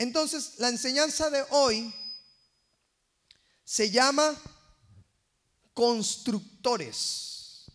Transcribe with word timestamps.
Entonces, 0.00 0.54
la 0.56 0.70
enseñanza 0.70 1.28
de 1.28 1.44
hoy 1.50 1.92
se 3.62 3.90
llama 3.90 4.34
constructores. 5.74 7.66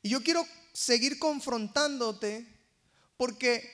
Y 0.00 0.10
yo 0.10 0.22
quiero 0.22 0.46
seguir 0.72 1.18
confrontándote 1.18 2.46
porque 3.16 3.68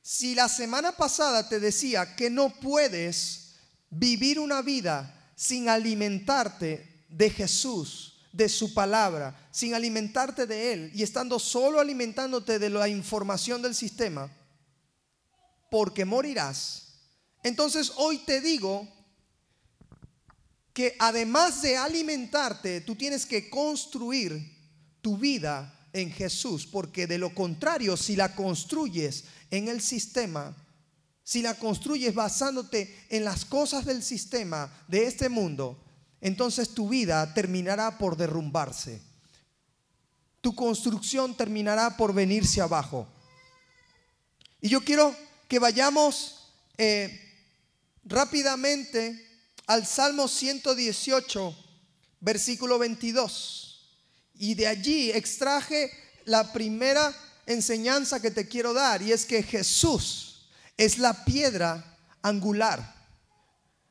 si 0.00 0.34
la 0.34 0.48
semana 0.48 0.92
pasada 0.92 1.50
te 1.50 1.60
decía 1.60 2.16
que 2.16 2.30
no 2.30 2.48
puedes 2.48 3.56
vivir 3.90 4.40
una 4.40 4.62
vida 4.62 5.30
sin 5.36 5.68
alimentarte 5.68 7.04
de 7.10 7.28
Jesús, 7.28 8.22
de 8.32 8.48
su 8.48 8.72
palabra, 8.72 9.50
sin 9.50 9.74
alimentarte 9.74 10.46
de 10.46 10.72
Él 10.72 10.92
y 10.94 11.02
estando 11.02 11.38
solo 11.38 11.78
alimentándote 11.78 12.58
de 12.58 12.70
la 12.70 12.88
información 12.88 13.60
del 13.60 13.74
sistema, 13.74 14.32
porque 15.70 16.04
morirás. 16.04 16.94
Entonces 17.42 17.92
hoy 17.96 18.18
te 18.18 18.40
digo 18.40 18.88
que 20.72 20.94
además 20.98 21.62
de 21.62 21.76
alimentarte, 21.76 22.80
tú 22.82 22.94
tienes 22.94 23.26
que 23.26 23.50
construir 23.50 24.56
tu 25.00 25.16
vida 25.18 25.74
en 25.92 26.12
Jesús, 26.12 26.66
porque 26.66 27.06
de 27.06 27.18
lo 27.18 27.34
contrario, 27.34 27.96
si 27.96 28.14
la 28.14 28.34
construyes 28.34 29.24
en 29.50 29.68
el 29.68 29.80
sistema, 29.80 30.54
si 31.24 31.42
la 31.42 31.54
construyes 31.54 32.14
basándote 32.14 33.06
en 33.08 33.24
las 33.24 33.44
cosas 33.44 33.84
del 33.84 34.02
sistema 34.02 34.72
de 34.86 35.04
este 35.06 35.28
mundo, 35.28 35.82
entonces 36.20 36.70
tu 36.70 36.88
vida 36.88 37.34
terminará 37.34 37.98
por 37.98 38.16
derrumbarse. 38.16 39.02
Tu 40.40 40.54
construcción 40.54 41.36
terminará 41.36 41.96
por 41.96 42.14
venirse 42.14 42.60
abajo. 42.60 43.06
Y 44.60 44.68
yo 44.68 44.80
quiero 44.82 45.14
que 45.48 45.58
vayamos 45.58 46.52
eh, 46.76 47.18
rápidamente 48.04 49.26
al 49.66 49.86
Salmo 49.86 50.28
118, 50.28 51.56
versículo 52.20 52.78
22. 52.78 53.64
Y 54.34 54.54
de 54.54 54.66
allí 54.66 55.10
extraje 55.10 55.90
la 56.26 56.52
primera 56.52 57.14
enseñanza 57.46 58.20
que 58.20 58.30
te 58.30 58.46
quiero 58.46 58.74
dar 58.74 59.00
y 59.02 59.12
es 59.12 59.24
que 59.24 59.42
Jesús 59.42 60.48
es 60.76 60.98
la 60.98 61.24
piedra 61.24 61.96
angular. 62.22 62.94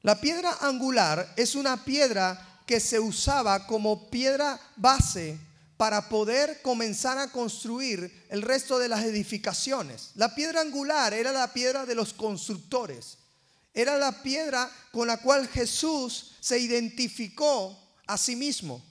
La 0.04 0.22
piedra 0.22 0.58
angular 0.62 1.34
es 1.36 1.56
una 1.56 1.84
piedra 1.84 2.62
que 2.68 2.80
se 2.80 3.00
usaba 3.00 3.66
como 3.66 4.10
piedra 4.10 4.60
base 4.76 5.40
para 5.78 6.10
poder 6.10 6.62
comenzar 6.64 7.20
a 7.20 7.32
construir 7.32 8.26
el 8.30 8.42
resto 8.42 8.80
de 8.80 8.90
las 8.90 9.06
edificaciones. 9.06 10.12
La 10.16 10.34
piedra 10.34 10.62
angular 10.62 11.14
era 11.14 11.32
la 11.32 11.54
piedra 11.54 11.86
de 11.86 11.94
los 11.96 12.14
constructores. 12.14 13.20
Era 13.74 13.96
la 13.98 14.24
piedra 14.24 14.70
con 14.92 15.08
la 15.08 15.18
cual 15.18 15.48
Jesús 15.48 16.36
se 16.40 16.58
identificó 16.58 17.78
a 18.08 18.18
sí 18.18 18.36
mismo. 18.36 18.84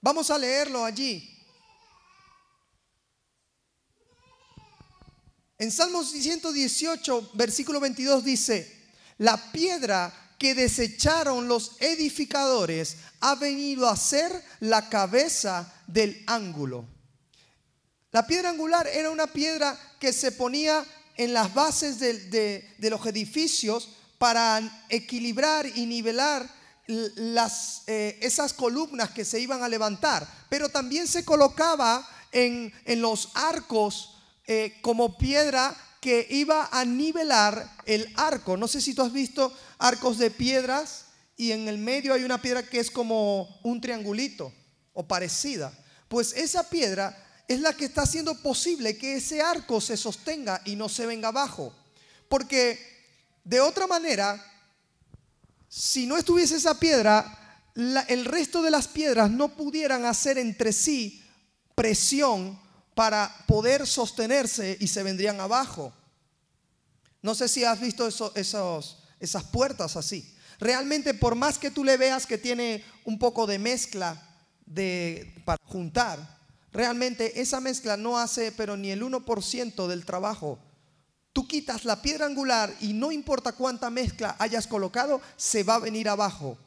Vamos 0.00 0.30
a 0.30 0.38
leerlo 0.38 0.84
allí. 0.84 1.34
En 5.58 5.72
Salmos 5.72 6.12
118, 6.12 7.32
versículo 7.34 7.80
22 7.80 8.22
dice, 8.22 8.92
la 9.18 9.50
piedra 9.50 10.27
que 10.38 10.54
desecharon 10.54 11.48
los 11.48 11.72
edificadores 11.80 12.96
ha 13.20 13.34
venido 13.34 13.88
a 13.88 13.96
ser 13.96 14.30
la 14.60 14.88
cabeza 14.88 15.74
del 15.86 16.22
ángulo. 16.26 16.86
La 18.12 18.26
piedra 18.26 18.50
angular 18.50 18.86
era 18.86 19.10
una 19.10 19.26
piedra 19.26 19.78
que 19.98 20.12
se 20.12 20.32
ponía 20.32 20.84
en 21.16 21.34
las 21.34 21.52
bases 21.52 21.98
de, 21.98 22.76
los 22.78 23.04
edificios 23.04 23.90
para 24.16 24.86
equilibrar 24.88 25.66
y 25.66 25.84
nivelar 25.86 26.48
las, 26.86 27.82
eh, 27.86 28.18
esas 28.22 28.54
columnas 28.54 29.10
que 29.10 29.24
se 29.24 29.40
iban 29.40 29.62
a 29.62 29.68
levantar, 29.68 30.26
pero 30.48 30.68
también 30.68 31.06
se 31.06 31.24
colocaba 31.24 32.08
en, 32.32 32.72
los 33.00 33.30
arcos 33.34 34.16
eh, 34.46 34.78
como 34.80 35.18
piedra 35.18 35.76
que 36.00 36.26
iba 36.30 36.68
a 36.70 36.84
nivelar 36.84 37.76
el 37.84 38.10
arco. 38.16 38.56
No 38.56 38.68
sé 38.68 38.80
si 38.80 38.94
tú 38.94 39.02
has 39.02 39.12
visto 39.12 39.52
arcos 39.78 40.18
de 40.18 40.30
piedras 40.30 41.06
y 41.36 41.52
en 41.52 41.68
el 41.68 41.78
medio 41.78 42.12
hay 42.12 42.24
una 42.24 42.42
piedra 42.42 42.62
que 42.62 42.80
es 42.80 42.90
como 42.90 43.60
un 43.62 43.80
triangulito 43.80 44.52
o 44.92 45.06
parecida. 45.06 45.72
Pues 46.08 46.32
esa 46.32 46.68
piedra 46.68 47.16
es 47.46 47.60
la 47.60 47.72
que 47.72 47.86
está 47.86 48.02
haciendo 48.02 48.34
posible 48.42 48.98
que 48.98 49.16
ese 49.16 49.40
arco 49.40 49.80
se 49.80 49.96
sostenga 49.96 50.60
y 50.64 50.76
no 50.76 50.88
se 50.88 51.06
venga 51.06 51.28
abajo. 51.28 51.72
Porque 52.28 52.78
de 53.44 53.60
otra 53.60 53.86
manera, 53.86 54.44
si 55.68 56.06
no 56.06 56.16
estuviese 56.16 56.56
esa 56.56 56.78
piedra, 56.78 57.62
el 58.08 58.24
resto 58.24 58.60
de 58.60 58.70
las 58.70 58.88
piedras 58.88 59.30
no 59.30 59.54
pudieran 59.54 60.04
hacer 60.04 60.36
entre 60.36 60.72
sí 60.72 61.24
presión 61.74 62.60
para 62.94 63.32
poder 63.46 63.86
sostenerse 63.86 64.76
y 64.80 64.88
se 64.88 65.04
vendrían 65.04 65.40
abajo. 65.40 65.92
No 67.22 67.34
sé 67.34 67.48
si 67.48 67.62
has 67.64 67.80
visto 67.80 68.08
esos, 68.34 68.97
esas 69.20 69.44
puertas 69.44 69.96
así. 69.96 70.34
Realmente 70.58 71.14
por 71.14 71.34
más 71.34 71.58
que 71.58 71.70
tú 71.70 71.84
le 71.84 71.96
veas 71.96 72.26
que 72.26 72.38
tiene 72.38 72.84
un 73.04 73.18
poco 73.18 73.46
de 73.46 73.58
mezcla 73.58 74.20
de, 74.66 75.34
para 75.44 75.62
juntar, 75.64 76.38
realmente 76.72 77.40
esa 77.40 77.60
mezcla 77.60 77.96
no 77.96 78.18
hace 78.18 78.52
pero 78.52 78.76
ni 78.76 78.90
el 78.90 79.02
1% 79.02 79.86
del 79.86 80.04
trabajo. 80.04 80.58
Tú 81.32 81.46
quitas 81.46 81.84
la 81.84 82.02
piedra 82.02 82.26
angular 82.26 82.74
y 82.80 82.92
no 82.92 83.12
importa 83.12 83.52
cuánta 83.52 83.90
mezcla 83.90 84.34
hayas 84.38 84.66
colocado, 84.66 85.20
se 85.36 85.62
va 85.62 85.76
a 85.76 85.80
venir 85.80 86.08
abajo. 86.08 86.58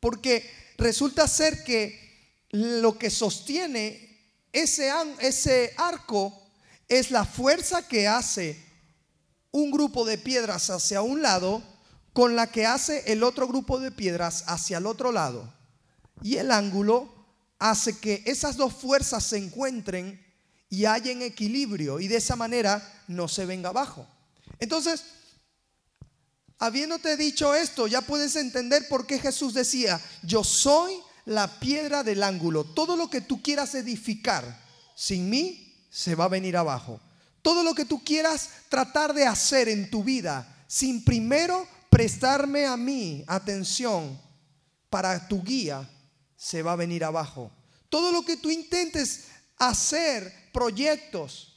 Porque 0.00 0.50
resulta 0.76 1.28
ser 1.28 1.62
que 1.62 2.10
lo 2.50 2.98
que 2.98 3.10
sostiene 3.10 4.10
ese, 4.52 4.90
ese 5.20 5.72
arco 5.76 6.36
es 6.88 7.12
la 7.12 7.24
fuerza 7.24 7.86
que 7.86 8.08
hace 8.08 8.60
un 9.52 9.70
grupo 9.70 10.04
de 10.04 10.18
piedras 10.18 10.70
hacia 10.70 11.02
un 11.02 11.22
lado 11.22 11.62
con 12.20 12.36
la 12.36 12.48
que 12.48 12.66
hace 12.66 13.10
el 13.10 13.22
otro 13.22 13.48
grupo 13.48 13.80
de 13.80 13.90
piedras 13.90 14.44
hacia 14.46 14.76
el 14.76 14.84
otro 14.84 15.10
lado. 15.10 15.50
Y 16.20 16.36
el 16.36 16.50
ángulo 16.50 17.10
hace 17.58 17.98
que 17.98 18.22
esas 18.26 18.58
dos 18.58 18.74
fuerzas 18.74 19.24
se 19.24 19.38
encuentren 19.38 20.22
y 20.68 20.84
hallen 20.84 21.22
equilibrio 21.22 21.98
y 21.98 22.08
de 22.08 22.16
esa 22.16 22.36
manera 22.36 23.04
no 23.08 23.26
se 23.26 23.46
venga 23.46 23.70
abajo. 23.70 24.06
Entonces, 24.58 25.02
habiéndote 26.58 27.16
dicho 27.16 27.54
esto, 27.54 27.86
ya 27.86 28.02
puedes 28.02 28.36
entender 28.36 28.86
por 28.90 29.06
qué 29.06 29.18
Jesús 29.18 29.54
decía, 29.54 29.98
yo 30.22 30.44
soy 30.44 31.00
la 31.24 31.58
piedra 31.58 32.02
del 32.02 32.22
ángulo. 32.22 32.64
Todo 32.64 32.96
lo 32.96 33.08
que 33.08 33.22
tú 33.22 33.40
quieras 33.40 33.74
edificar 33.74 34.62
sin 34.94 35.30
mí 35.30 35.86
se 35.88 36.14
va 36.14 36.26
a 36.26 36.28
venir 36.28 36.58
abajo. 36.58 37.00
Todo 37.40 37.62
lo 37.62 37.74
que 37.74 37.86
tú 37.86 38.04
quieras 38.04 38.50
tratar 38.68 39.14
de 39.14 39.24
hacer 39.24 39.70
en 39.70 39.90
tu 39.90 40.04
vida 40.04 40.66
sin 40.68 41.02
primero 41.02 41.66
prestarme 41.90 42.64
a 42.64 42.76
mí 42.76 43.24
atención 43.26 44.18
para 44.88 45.28
tu 45.28 45.42
guía, 45.42 45.88
se 46.36 46.62
va 46.62 46.72
a 46.72 46.76
venir 46.76 47.04
abajo. 47.04 47.50
Todo 47.88 48.12
lo 48.12 48.24
que 48.24 48.36
tú 48.36 48.48
intentes 48.48 49.26
hacer, 49.58 50.32
proyectos, 50.52 51.50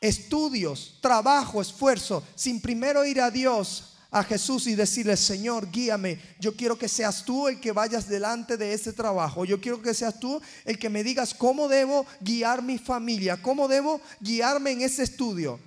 estudios, 0.00 0.98
trabajo, 1.02 1.60
esfuerzo, 1.60 2.22
sin 2.34 2.60
primero 2.60 3.04
ir 3.04 3.20
a 3.20 3.30
Dios, 3.30 3.94
a 4.14 4.22
Jesús 4.22 4.68
y 4.68 4.76
decirle, 4.76 5.16
Señor, 5.16 5.72
guíame. 5.72 6.20
Yo 6.38 6.54
quiero 6.54 6.78
que 6.78 6.88
seas 6.88 7.24
tú 7.24 7.48
el 7.48 7.58
que 7.58 7.72
vayas 7.72 8.08
delante 8.08 8.56
de 8.56 8.72
este 8.72 8.92
trabajo. 8.92 9.44
Yo 9.44 9.60
quiero 9.60 9.82
que 9.82 9.92
seas 9.92 10.20
tú 10.20 10.40
el 10.64 10.78
que 10.78 10.88
me 10.88 11.02
digas 11.02 11.34
cómo 11.34 11.66
debo 11.66 12.06
guiar 12.20 12.62
mi 12.62 12.78
familia, 12.78 13.42
cómo 13.42 13.66
debo 13.66 14.00
guiarme 14.20 14.70
en 14.70 14.82
ese 14.82 15.02
estudio. 15.02 15.58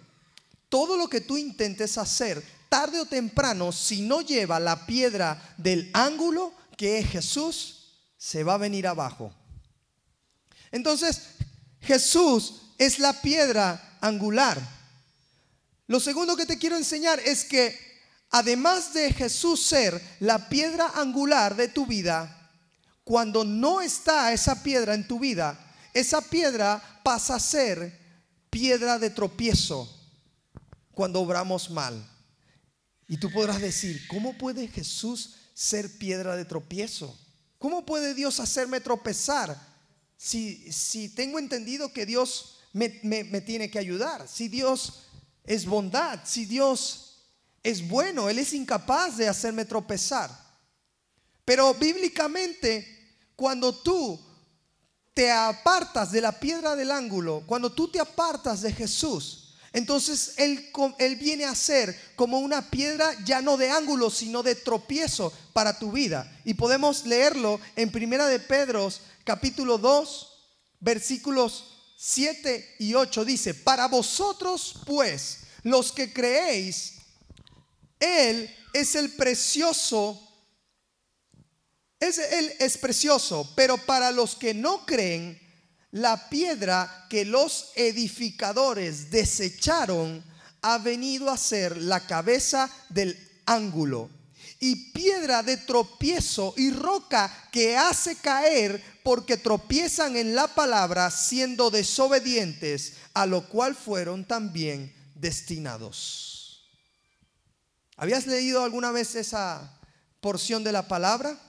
Todo 0.69 0.95
lo 0.95 1.09
que 1.09 1.19
tú 1.19 1.35
intentes 1.35 1.97
hacer, 1.97 2.41
tarde 2.69 2.99
o 2.99 3.05
temprano, 3.05 3.71
si 3.71 4.01
no 4.01 4.21
lleva 4.21 4.59
la 4.59 4.85
piedra 4.85 5.55
del 5.57 5.89
ángulo, 5.93 6.53
que 6.75 6.99
es 6.99 7.09
Jesús, 7.09 7.77
se 8.17 8.43
va 8.43 8.55
a 8.55 8.57
venir 8.57 8.87
abajo. 8.87 9.33
Entonces, 10.71 11.21
Jesús 11.81 12.61
es 12.77 12.99
la 12.99 13.13
piedra 13.21 13.97
angular. 14.01 14.61
Lo 15.87 15.99
segundo 15.99 16.35
que 16.35 16.45
te 16.45 16.57
quiero 16.57 16.75
enseñar 16.75 17.19
es 17.19 17.45
que 17.45 17.77
además 18.29 18.93
de 18.93 19.13
Jesús 19.13 19.61
ser 19.61 20.01
la 20.19 20.49
piedra 20.49 20.91
angular 20.95 21.55
de 21.55 21.69
tu 21.69 21.85
vida, 21.85 22.33
cuando 23.03 23.45
no 23.45 23.79
está 23.79 24.33
esa 24.33 24.61
piedra 24.63 24.93
en 24.93 25.07
tu 25.07 25.19
vida, 25.19 25.57
esa 25.93 26.21
piedra 26.21 26.99
pasa 27.03 27.35
a 27.35 27.39
ser 27.39 27.97
piedra 28.49 28.99
de 28.99 29.09
tropiezo 29.09 29.89
cuando 30.91 31.21
obramos 31.21 31.69
mal. 31.69 32.16
Y 33.07 33.17
tú 33.17 33.31
podrás 33.31 33.61
decir, 33.61 34.05
¿cómo 34.07 34.37
puede 34.37 34.67
Jesús 34.67 35.35
ser 35.53 35.97
piedra 35.97 36.35
de 36.35 36.45
tropiezo? 36.45 37.17
¿Cómo 37.57 37.85
puede 37.85 38.13
Dios 38.13 38.39
hacerme 38.39 38.81
tropezar 38.81 39.57
si, 40.17 40.71
si 40.71 41.09
tengo 41.09 41.39
entendido 41.39 41.93
que 41.93 42.05
Dios 42.05 42.59
me, 42.73 42.89
tiene 43.41 43.71
que 43.71 43.79
ayudar? 43.79 44.27
Si 44.27 44.47
Dios 44.49 45.03
es 45.45 45.65
bondad, 45.65 46.19
si 46.25 46.45
Dios 46.45 47.23
es 47.63 47.87
bueno, 47.87 48.29
Él 48.29 48.39
es 48.39 48.53
incapaz 48.53 49.17
de 49.17 49.27
hacerme 49.27 49.65
tropezar. 49.65 50.29
Pero 51.45 51.73
bíblicamente, 51.73 53.15
cuando 53.35 53.73
tú 53.73 54.19
te 55.13 55.31
apartas 55.31 56.11
de 56.11 56.21
la 56.21 56.37
piedra 56.37 56.75
del 56.75 56.91
ángulo, 56.91 57.43
cuando 57.47 57.71
tú 57.71 57.87
te 57.87 57.99
apartas 57.99 58.61
de 58.61 58.73
Jesús, 58.73 59.46
entonces 59.77 60.33
él, 60.37 61.15
viene 61.17 61.45
a 61.45 61.53
ser 61.53 61.95
como 62.15 62.39
una 62.39 62.71
piedra 62.71 63.15
ya 63.23 63.43
no 63.43 63.57
de 63.57 63.69
ángulo, 63.69 64.09
sino 64.09 64.41
de 64.41 64.55
tropiezo 64.55 65.31
para 65.53 65.77
tu 65.77 65.91
vida. 65.91 66.35
Y 66.43 66.55
podemos 66.55 67.05
leerlo 67.05 67.59
en 67.75 67.91
Primera 67.91 68.25
de 68.25 68.39
Pedro, 68.39 68.91
capítulo 69.23 69.77
2, 69.77 70.29
versículos 70.79 71.65
7 71.95 72.77
y 72.79 72.95
8 72.95 73.23
dice, 73.23 73.53
para 73.53 73.87
vosotros 73.87 74.79
pues, 74.83 75.41
los 75.61 75.91
que 75.91 76.11
creéis, 76.11 76.95
Él 77.99 78.49
es 78.73 78.95
el 78.95 79.11
precioso, 79.11 80.19
es, 81.99 82.17
Él 82.17 82.51
es 82.57 82.79
precioso, 82.79 83.47
pero 83.55 83.77
para 83.77 84.09
los 84.09 84.35
que 84.35 84.55
no 84.55 84.87
creen, 84.87 85.39
la 85.91 86.29
piedra 86.29 87.07
que 87.09 87.25
los 87.25 87.71
edificadores 87.75 89.09
desecharon 89.09 90.23
ha 90.61 90.77
venido 90.79 91.29
a 91.29 91.37
ser 91.37 91.77
la 91.77 92.05
cabeza 92.05 92.69
del 92.89 93.17
ángulo 93.45 94.09
y 94.59 94.91
piedra 94.91 95.43
de 95.43 95.57
tropiezo 95.57 96.53
y 96.57 96.71
roca 96.71 97.49
que 97.51 97.77
hace 97.77 98.15
caer 98.15 98.83
porque 99.03 99.37
tropiezan 99.37 100.17
en 100.17 100.33
la 100.35 100.47
palabra 100.47 101.11
siendo 101.11 101.69
desobedientes, 101.69 102.93
a 103.13 103.25
lo 103.25 103.47
cual 103.47 103.75
fueron 103.75 104.25
también 104.25 104.93
destinados. 105.15 106.67
¿Habías 107.95 108.27
leído 108.27 108.63
alguna 108.63 108.91
vez 108.91 109.15
esa 109.15 109.79
porción 110.21 110.63
de 110.63 110.71
la 110.71 110.87
palabra? 110.87 111.39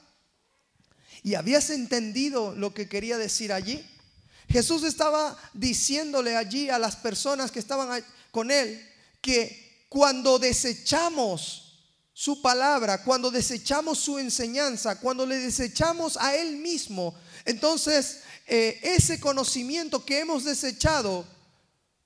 ¿Y 1.22 1.34
habías 1.34 1.70
entendido 1.70 2.54
lo 2.54 2.74
que 2.74 2.88
quería 2.88 3.18
decir 3.18 3.52
allí? 3.52 3.84
Jesús 4.48 4.82
estaba 4.82 5.36
diciéndole 5.52 6.36
allí 6.36 6.70
a 6.70 6.78
las 6.78 6.96
personas 6.96 7.50
que 7.50 7.58
estaban 7.58 8.02
con 8.30 8.50
él 8.50 8.84
que 9.20 9.84
cuando 9.88 10.38
desechamos 10.38 11.64
su 12.12 12.42
palabra, 12.42 13.04
cuando 13.04 13.30
desechamos 13.30 13.98
su 13.98 14.18
enseñanza, 14.18 14.98
cuando 14.98 15.24
le 15.24 15.38
desechamos 15.38 16.16
a 16.16 16.34
Él 16.34 16.56
mismo, 16.56 17.14
entonces 17.44 18.20
eh, 18.46 18.80
ese 18.82 19.20
conocimiento 19.20 20.04
que 20.04 20.20
hemos 20.20 20.44
desechado 20.44 21.24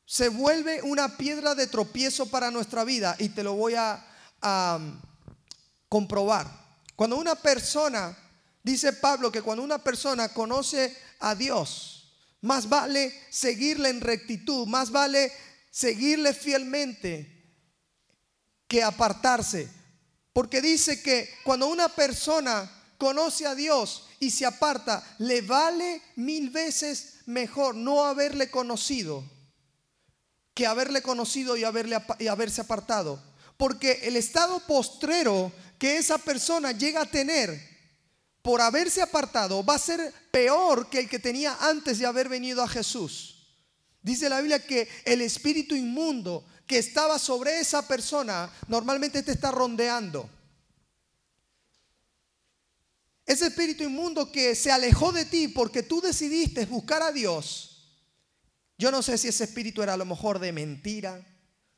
se 0.05 0.29
vuelve 0.29 0.83
una 0.83 1.17
piedra 1.17 1.55
de 1.55 1.67
tropiezo 1.67 2.27
para 2.27 2.51
nuestra 2.51 2.85
vida 2.85 3.17
y 3.19 3.31
te 3.31 3.43
lo 3.43 3.55
voy 3.55 3.75
a, 3.75 4.05
a 4.43 4.79
comprobar. 5.89 6.47
Cuando 6.95 7.17
una 7.17 7.35
persona, 7.35 8.17
dice 8.63 8.93
Pablo 8.93 9.33
que 9.33 9.41
cuando 9.43 9.65
una 9.65 9.79
persona 9.79 10.29
conoce 10.29 10.95
a 11.21 11.35
Dios, 11.35 12.02
más 12.43 12.69
vale 12.69 13.13
seguirle 13.31 13.89
en 13.89 14.01
rectitud, 14.01 14.67
más 14.67 14.91
vale 14.91 15.33
seguirle 15.71 16.35
fielmente 16.35 17.29
que 18.69 18.83
apartarse. 18.83 19.69
Porque 20.33 20.61
dice 20.61 21.03
que 21.03 21.29
cuando 21.45 21.67
una 21.67 21.89
persona 21.89 22.71
conoce 22.99 23.47
a 23.47 23.55
Dios 23.55 24.07
y 24.21 24.31
se 24.31 24.47
aparta, 24.47 25.03
le 25.19 25.41
vale 25.41 26.01
mil 26.17 26.51
veces 26.51 27.21
mejor 27.27 27.75
no 27.75 28.05
haberle 28.05 28.51
conocido 28.51 29.25
que 30.55 30.67
haberle 30.67 31.03
conocido 31.03 31.57
y, 31.57 31.65
haberle, 31.65 31.99
y 32.19 32.27
haberse 32.27 32.61
apartado. 32.61 33.23
Porque 33.57 34.01
el 34.03 34.17
estado 34.17 34.61
postrero 34.67 35.53
que 35.79 35.97
esa 35.97 36.19
persona 36.19 36.73
llega 36.73 37.03
a 37.03 37.11
tener 37.11 37.72
por 38.43 38.61
haberse 38.61 39.01
apartado 39.01 39.65
va 39.65 39.77
a 39.77 39.79
ser 39.79 40.13
peor 40.31 40.91
que 40.91 40.99
el 40.99 41.09
que 41.09 41.21
tenía 41.21 41.57
antes 41.61 41.99
de 41.99 42.07
haber 42.07 42.29
venido 42.29 42.63
a 42.63 42.69
Jesús. 42.69 43.33
Dice 44.03 44.29
la 44.29 44.41
Biblia 44.41 44.67
que 44.67 44.89
el 45.05 45.21
espíritu 45.21 45.77
inmundo 45.77 46.45
que 46.67 46.79
estaba 46.79 47.19
sobre 47.19 47.61
esa 47.61 47.87
persona 47.87 48.53
normalmente 48.67 49.23
te 49.23 49.33
está 49.33 49.53
rondeando. 49.53 50.29
Ese 53.25 53.47
espíritu 53.47 53.85
inmundo 53.85 54.33
que 54.33 54.57
se 54.57 54.73
alejó 54.73 55.13
de 55.13 55.25
ti 55.25 55.47
porque 55.49 55.85
tú 55.85 56.01
decidiste 56.01 56.67
buscar 56.67 57.03
a 57.03 57.13
Dios. 57.13 57.69
Yo 58.77 58.91
no 58.91 59.03
sé 59.03 59.17
si 59.17 59.29
ese 59.29 59.45
espíritu 59.45 59.83
era 59.83 59.95
a 59.95 59.97
lo 59.97 60.05
mejor 60.05 60.41
de 60.41 60.51
mentira 60.51 61.25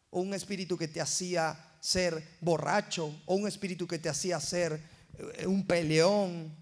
o 0.08 0.20
un 0.20 0.32
espíritu 0.32 0.78
que 0.78 0.88
te 0.88 1.02
hacía 1.02 1.76
ser 1.80 2.38
borracho 2.40 3.14
o 3.26 3.34
un 3.34 3.46
espíritu 3.46 3.86
que 3.86 3.98
te 3.98 4.08
hacía 4.08 4.40
ser 4.40 4.93
un 5.46 5.66
peleón. 5.66 6.54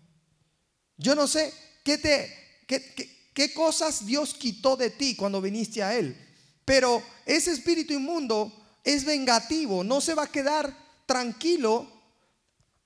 Yo 0.97 1.15
no 1.15 1.27
sé 1.27 1.53
qué, 1.85 1.99
te, 1.99 2.33
qué, 2.67 3.31
qué 3.35 3.53
cosas 3.53 4.07
Dios 4.07 4.35
quitó 4.35 4.77
de 4.77 4.91
ti 4.91 5.17
cuando 5.17 5.41
viniste 5.41 5.83
a 5.83 5.97
Él. 5.97 6.17
Pero 6.65 7.03
ese 7.27 7.53
espíritu 7.53 7.93
inmundo 7.93 8.53
es 8.85 9.05
vengativo, 9.05 9.85
no 9.85 10.01
se 10.01 10.15
va 10.15 10.25
a 10.25 10.31
quedar 10.31 10.77
tranquilo 11.07 11.87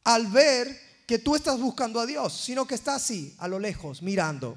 al 0.04 0.26
ver 0.28 0.86
que 1.06 1.18
tú 1.18 1.36
estás 1.36 1.58
buscando 1.60 2.00
a 2.00 2.06
Dios, 2.06 2.32
sino 2.32 2.66
que 2.66 2.74
está 2.74 2.96
así, 2.96 3.34
a 3.38 3.48
lo 3.48 3.58
lejos, 3.58 4.02
mirando, 4.02 4.56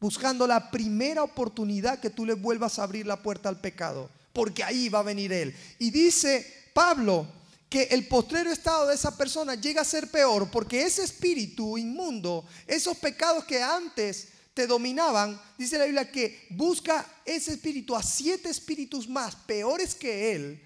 buscando 0.00 0.46
la 0.46 0.70
primera 0.70 1.22
oportunidad 1.22 2.00
que 2.00 2.10
tú 2.10 2.26
le 2.26 2.34
vuelvas 2.34 2.78
a 2.78 2.82
abrir 2.82 3.06
la 3.06 3.22
puerta 3.22 3.48
al 3.48 3.60
pecado, 3.60 4.10
porque 4.32 4.64
ahí 4.64 4.88
va 4.88 5.00
a 5.00 5.04
venir 5.04 5.32
Él. 5.32 5.54
Y 5.78 5.90
dice 5.90 6.70
Pablo 6.74 7.26
que 7.74 7.88
el 7.90 8.06
postrero 8.06 8.52
estado 8.52 8.86
de 8.86 8.94
esa 8.94 9.16
persona 9.16 9.56
llega 9.56 9.80
a 9.82 9.84
ser 9.84 10.08
peor, 10.08 10.48
porque 10.48 10.84
ese 10.84 11.02
espíritu 11.02 11.76
inmundo, 11.76 12.44
esos 12.68 12.96
pecados 12.98 13.42
que 13.46 13.60
antes 13.60 14.28
te 14.54 14.68
dominaban, 14.68 15.42
dice 15.58 15.78
la 15.78 15.86
Biblia 15.86 16.08
que 16.08 16.46
busca 16.50 17.04
ese 17.24 17.54
espíritu 17.54 17.96
a 17.96 18.02
siete 18.04 18.48
espíritus 18.48 19.08
más 19.08 19.34
peores 19.34 19.96
que 19.96 20.36
él 20.36 20.62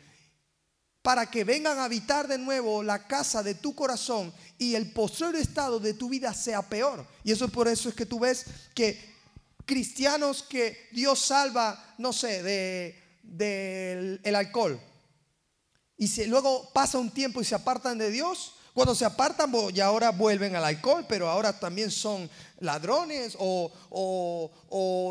para 1.00 1.24
que 1.30 1.44
vengan 1.44 1.78
a 1.78 1.84
habitar 1.84 2.28
de 2.28 2.36
nuevo 2.36 2.82
la 2.82 3.06
casa 3.06 3.42
de 3.42 3.54
tu 3.54 3.74
corazón 3.74 4.30
y 4.58 4.74
el 4.74 4.92
posterior 4.92 5.36
estado 5.36 5.80
de 5.80 5.94
tu 5.94 6.10
vida 6.10 6.34
sea 6.34 6.60
peor. 6.60 7.06
Y 7.24 7.32
eso 7.32 7.46
es 7.46 7.50
por 7.50 7.68
eso 7.68 7.88
es 7.88 7.94
que 7.94 8.04
tú 8.04 8.20
ves 8.20 8.44
que 8.74 9.14
cristianos 9.64 10.42
que 10.42 10.88
Dios 10.92 11.20
salva, 11.20 11.94
no 11.96 12.12
sé, 12.12 12.42
del 13.22 14.20
el 14.22 14.34
alcohol, 14.36 14.78
y 15.98 16.06
si 16.06 16.24
luego 16.26 16.70
pasa 16.72 16.96
un 16.98 17.10
tiempo 17.10 17.40
y 17.40 17.44
se 17.44 17.56
apartan 17.56 17.98
de 17.98 18.10
Dios, 18.10 18.54
cuando 18.72 18.94
se 18.94 19.04
apartan, 19.04 19.52
y 19.74 19.80
ahora 19.80 20.10
vuelven 20.10 20.54
al 20.54 20.64
alcohol, 20.64 21.04
pero 21.08 21.28
ahora 21.28 21.58
también 21.58 21.90
son 21.90 22.30
ladrones 22.60 23.36
o, 23.40 23.72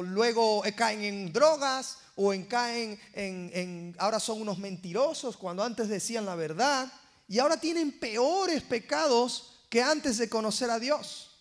luego 0.08 0.64
caen 0.78 1.04
en 1.04 1.34
drogas 1.34 1.98
o 2.16 2.34
en, 2.34 2.46
caen 2.46 2.98
en, 3.12 3.52
en, 3.54 3.96
ahora 4.00 4.22
son 4.22 4.42
unos 4.42 4.58
mentirosos 4.58 5.36
cuando 5.36 5.64
antes 5.64 5.90
decían 5.90 6.26
la 6.26 6.36
verdad 6.36 6.90
y 7.28 7.40
ahora 7.40 7.60
tienen 7.60 8.00
peores 8.00 8.64
pecados 8.64 9.66
que 9.70 9.82
antes 9.82 10.18
de 10.18 10.30
conocer 10.30 10.70
a 10.70 10.80
Dios. 10.80 11.32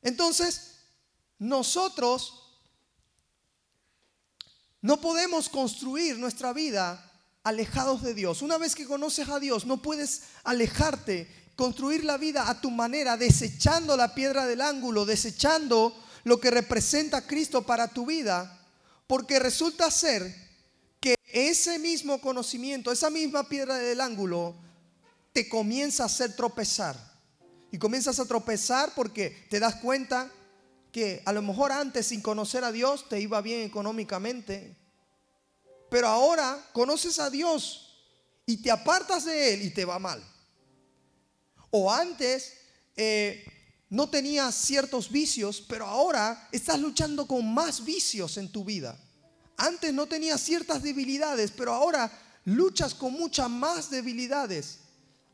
Entonces, 0.00 0.78
nosotros 1.38 2.39
no 4.82 5.00
podemos 5.00 5.48
construir 5.48 6.18
nuestra 6.18 6.52
vida 6.52 7.10
alejados 7.42 8.02
de 8.02 8.14
Dios. 8.14 8.42
Una 8.42 8.58
vez 8.58 8.74
que 8.74 8.86
conoces 8.86 9.28
a 9.28 9.40
Dios, 9.40 9.66
no 9.66 9.82
puedes 9.82 10.22
alejarte, 10.44 11.28
construir 11.56 12.04
la 12.04 12.16
vida 12.16 12.48
a 12.48 12.60
tu 12.60 12.70
manera, 12.70 13.16
desechando 13.16 13.96
la 13.96 14.14
piedra 14.14 14.46
del 14.46 14.60
ángulo, 14.60 15.04
desechando 15.04 15.94
lo 16.24 16.40
que 16.40 16.50
representa 16.50 17.26
Cristo 17.26 17.62
para 17.62 17.88
tu 17.88 18.06
vida, 18.06 18.58
porque 19.06 19.38
resulta 19.38 19.90
ser 19.90 20.34
que 21.00 21.14
ese 21.26 21.78
mismo 21.78 22.20
conocimiento, 22.20 22.92
esa 22.92 23.10
misma 23.10 23.48
piedra 23.48 23.76
del 23.76 24.00
ángulo, 24.00 24.54
te 25.32 25.48
comienza 25.48 26.02
a 26.02 26.06
hacer 26.06 26.34
tropezar. 26.34 27.10
Y 27.72 27.78
comienzas 27.78 28.18
a 28.18 28.26
tropezar 28.26 28.92
porque 28.94 29.46
te 29.48 29.60
das 29.60 29.76
cuenta 29.76 30.30
que 30.92 31.22
a 31.24 31.32
lo 31.32 31.42
mejor 31.42 31.72
antes 31.72 32.06
sin 32.06 32.20
conocer 32.20 32.64
a 32.64 32.72
Dios 32.72 33.08
te 33.08 33.20
iba 33.20 33.40
bien 33.40 33.62
económicamente, 33.62 34.76
pero 35.90 36.08
ahora 36.08 36.68
conoces 36.72 37.18
a 37.18 37.30
Dios 37.30 37.90
y 38.46 38.62
te 38.62 38.70
apartas 38.70 39.24
de 39.24 39.54
Él 39.54 39.62
y 39.62 39.70
te 39.70 39.84
va 39.84 39.98
mal. 39.98 40.22
O 41.70 41.92
antes 41.92 42.54
eh, 42.96 43.44
no 43.88 44.08
tenías 44.08 44.54
ciertos 44.54 45.10
vicios, 45.10 45.64
pero 45.68 45.86
ahora 45.86 46.48
estás 46.52 46.78
luchando 46.80 47.26
con 47.26 47.52
más 47.52 47.84
vicios 47.84 48.36
en 48.36 48.50
tu 48.50 48.64
vida. 48.64 48.98
Antes 49.56 49.92
no 49.92 50.06
tenías 50.06 50.40
ciertas 50.40 50.82
debilidades, 50.82 51.50
pero 51.50 51.74
ahora 51.74 52.10
luchas 52.44 52.94
con 52.94 53.12
muchas 53.12 53.50
más 53.50 53.90
debilidades. 53.90 54.78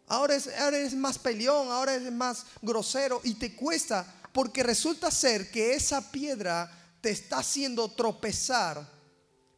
Ahora, 0.09 0.37
ahora 0.61 0.79
eres 0.79 0.95
más 0.95 1.19
peleón, 1.19 1.71
ahora 1.71 1.95
eres 1.95 2.13
más 2.13 2.47
grosero 2.63 3.21
y 3.25 3.35
te 3.35 3.55
cuesta 3.55 4.16
porque 4.37 4.62
resulta 4.62 5.11
ser 5.11 5.50
que 5.50 5.73
esa 5.73 6.12
piedra 6.12 6.71
te 7.00 7.09
está 7.09 7.38
haciendo 7.38 7.90
tropezar 7.93 8.87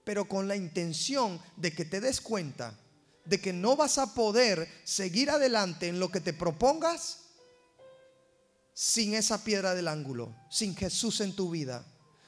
pero 0.05 0.29
con 0.29 0.47
la 0.47 0.55
intención 0.55 1.43
de 1.57 1.75
que 1.75 1.85
te 1.85 2.01
des 2.01 2.21
cuenta 2.21 2.79
de 3.25 3.41
que 3.41 3.53
no 3.53 3.75
vas 3.75 3.99
a 3.99 4.15
poder 4.15 4.71
seguir 4.85 5.31
adelante 5.31 5.89
en 5.89 5.99
lo 5.99 6.13
que 6.13 6.21
te 6.21 6.33
propongas 6.33 7.25
sin 8.73 9.15
esa 9.15 9.43
piedra 9.43 9.75
del 9.75 9.89
ángulo, 9.89 10.33
sin 10.49 10.77
Jesús 10.77 11.21
en 11.23 11.35
tu 11.35 11.51
vida. 11.51 11.85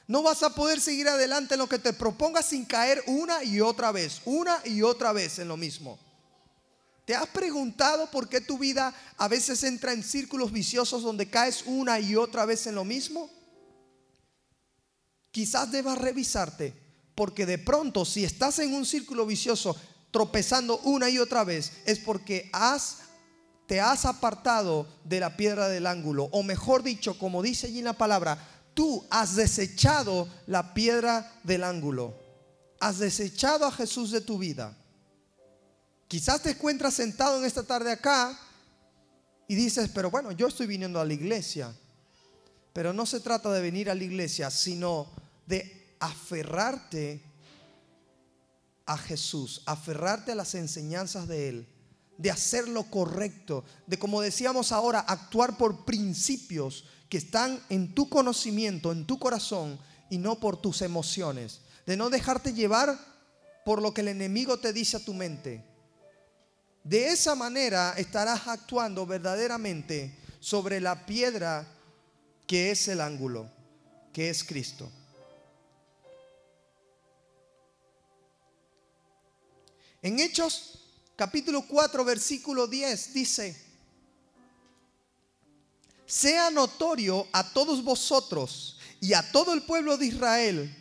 No 0.09 0.25
vas 0.25 0.43
a 0.43 0.53
poder 0.53 0.81
seguir 0.81 1.07
adelante 1.07 1.55
en 1.55 1.61
lo 1.61 1.69
que 1.69 1.79
te 1.79 1.93
propongas 1.93 2.47
sin 2.47 2.65
caer 2.65 3.01
una 3.07 3.45
y 3.45 3.61
otra 3.61 3.93
vez, 3.93 4.23
una 4.25 4.61
y 4.65 4.83
otra 4.83 5.13
vez 5.13 5.39
en 5.39 5.47
lo 5.47 5.57
mismo. 5.57 6.01
¿Te 7.05 7.15
has 7.15 7.29
preguntado 7.29 8.11
por 8.11 8.29
qué 8.29 8.41
tu 8.41 8.59
vida 8.59 8.95
a 9.17 9.29
veces 9.29 9.63
entra 9.65 9.93
en 9.93 10.03
círculos 10.03 10.53
viciosos 10.53 11.03
donde 11.03 11.29
caes 11.29 11.65
una 11.67 11.99
y 11.99 12.17
otra 12.17 12.45
vez 12.45 12.67
en 12.67 12.75
lo 12.75 12.85
mismo? 12.85 13.31
Quizás 15.31 15.71
debas 15.71 15.99
revisarte, 15.99 16.75
porque 17.15 17.47
de 17.47 17.59
pronto 17.59 18.05
si 18.05 18.25
estás 18.25 18.59
en 18.59 18.75
un 18.75 18.85
círculo 18.85 19.27
vicioso 19.27 19.77
tropezando 20.11 20.79
una 20.79 21.09
y 21.09 21.19
otra 21.19 21.45
vez, 21.45 21.73
es 21.87 21.99
porque 21.99 22.51
has 22.53 22.99
te 23.71 23.81
has 23.81 24.05
apartado 24.05 24.89
de 25.05 25.21
la 25.21 25.37
piedra 25.37 25.69
del 25.69 25.87
ángulo, 25.87 26.25
o 26.33 26.43
mejor 26.43 26.83
dicho, 26.83 27.17
como 27.17 27.41
dice 27.41 27.69
allí 27.69 27.79
en 27.79 27.85
la 27.85 27.93
palabra, 27.93 28.37
tú 28.75 29.07
has 29.11 29.37
desechado 29.37 30.29
la 30.49 30.75
piedra 30.75 31.39
del 31.45 31.63
ángulo. 31.63 32.17
Has 32.81 32.99
desechado 32.99 33.67
a 33.67 33.71
Jesús 33.71 34.11
de 34.11 34.23
tu 34.23 34.39
vida. 34.39 34.77
Quizás 36.11 36.43
te 36.43 36.51
encuentras 36.51 36.95
sentado 36.95 37.39
en 37.39 37.45
esta 37.45 37.63
tarde 37.63 37.93
acá 37.93 38.37
y 39.47 39.55
dices, 39.55 39.89
pero 39.95 40.11
bueno, 40.11 40.33
yo 40.33 40.49
estoy 40.49 40.67
viniendo 40.67 40.99
a 40.99 41.05
la 41.05 41.13
iglesia. 41.13 41.73
Pero 42.73 42.93
no 42.93 43.07
se 43.07 43.21
trata 43.21 43.53
de 43.53 43.61
venir 43.61 43.89
a 43.89 43.95
la 43.95 44.03
iglesia, 44.03 44.51
sino 44.51 45.07
de 45.47 45.95
aferrarte 46.01 47.23
a 48.87 48.99
Jesús, 48.99 49.63
aferrarte 49.67 50.33
a 50.33 50.35
las 50.35 50.57
enseñanzas 50.57 51.29
de 51.29 51.49
Él, 51.49 51.69
de 52.19 52.33
hacer 52.33 52.67
lo 52.67 52.91
correcto, 52.91 53.65
de 53.87 53.97
como 53.97 54.21
decíamos 54.21 54.73
ahora, 54.73 54.99
actuar 54.99 55.57
por 55.57 55.85
principios 55.85 56.87
que 57.09 57.19
están 57.19 57.63
en 57.69 57.95
tu 57.95 58.09
conocimiento, 58.09 58.91
en 58.91 59.07
tu 59.07 59.21
corazón 59.21 59.79
y 60.11 60.19
no 60.19 60.41
por 60.41 60.61
tus 60.61 60.83
emociones, 60.83 61.61
de 61.87 61.97
no 61.97 62.11
dejarte 62.11 62.53
llevar 62.53 62.99
por 63.65 63.81
lo 63.81 63.95
que 63.95 64.01
el 64.01 64.09
enemigo 64.09 64.59
te 64.59 64.73
dice 64.73 64.97
a 64.97 65.05
tu 65.05 65.15
mente. 65.15 65.70
De 66.83 67.09
esa 67.09 67.35
manera 67.35 67.95
estarás 67.97 68.49
actuando 68.49 69.07
verdaderamente 69.07 70.17
sobre 70.41 70.81
la 70.81 71.05
piedra 71.05 71.67
que 72.47 72.71
es 72.71 72.89
el 72.89 73.01
ángulo, 73.01 73.51
que 74.13 74.31
es 74.31 74.43
Cristo. 74.43 74.91
En 80.03 80.19
Hechos 80.19 80.79
capítulo 81.15 81.67
4 81.69 82.05
versículo 82.05 82.67
10 82.67 83.13
dice, 83.13 83.71
sea 86.07 86.51
notorio 86.51 87.29
a 87.33 87.53
todos 87.53 87.85
vosotros 87.85 88.79
y 89.01 89.13
a 89.13 89.31
todo 89.31 89.53
el 89.53 89.63
pueblo 89.63 89.99
de 89.99 90.07
Israel 90.07 90.77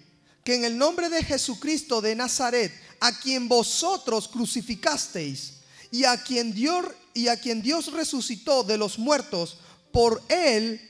que 0.46 0.56
en 0.56 0.64
el 0.64 0.78
nombre 0.78 1.10
de 1.10 1.24
Jesucristo 1.24 2.02
de 2.02 2.16
Nazaret, 2.16 2.72
a 3.02 3.20
quien 3.20 3.50
vosotros 3.50 4.28
crucificasteis 4.28 5.59
y 5.92 6.04
a 6.04 6.22
quien 6.22 6.54
Dios 6.54 6.86
y 7.14 7.28
a 7.28 7.38
quien 7.38 7.62
Dios 7.62 7.92
resucitó 7.92 8.64
de 8.64 8.78
los 8.78 9.00
muertos, 9.00 9.58
por 9.92 10.22
él 10.30 10.86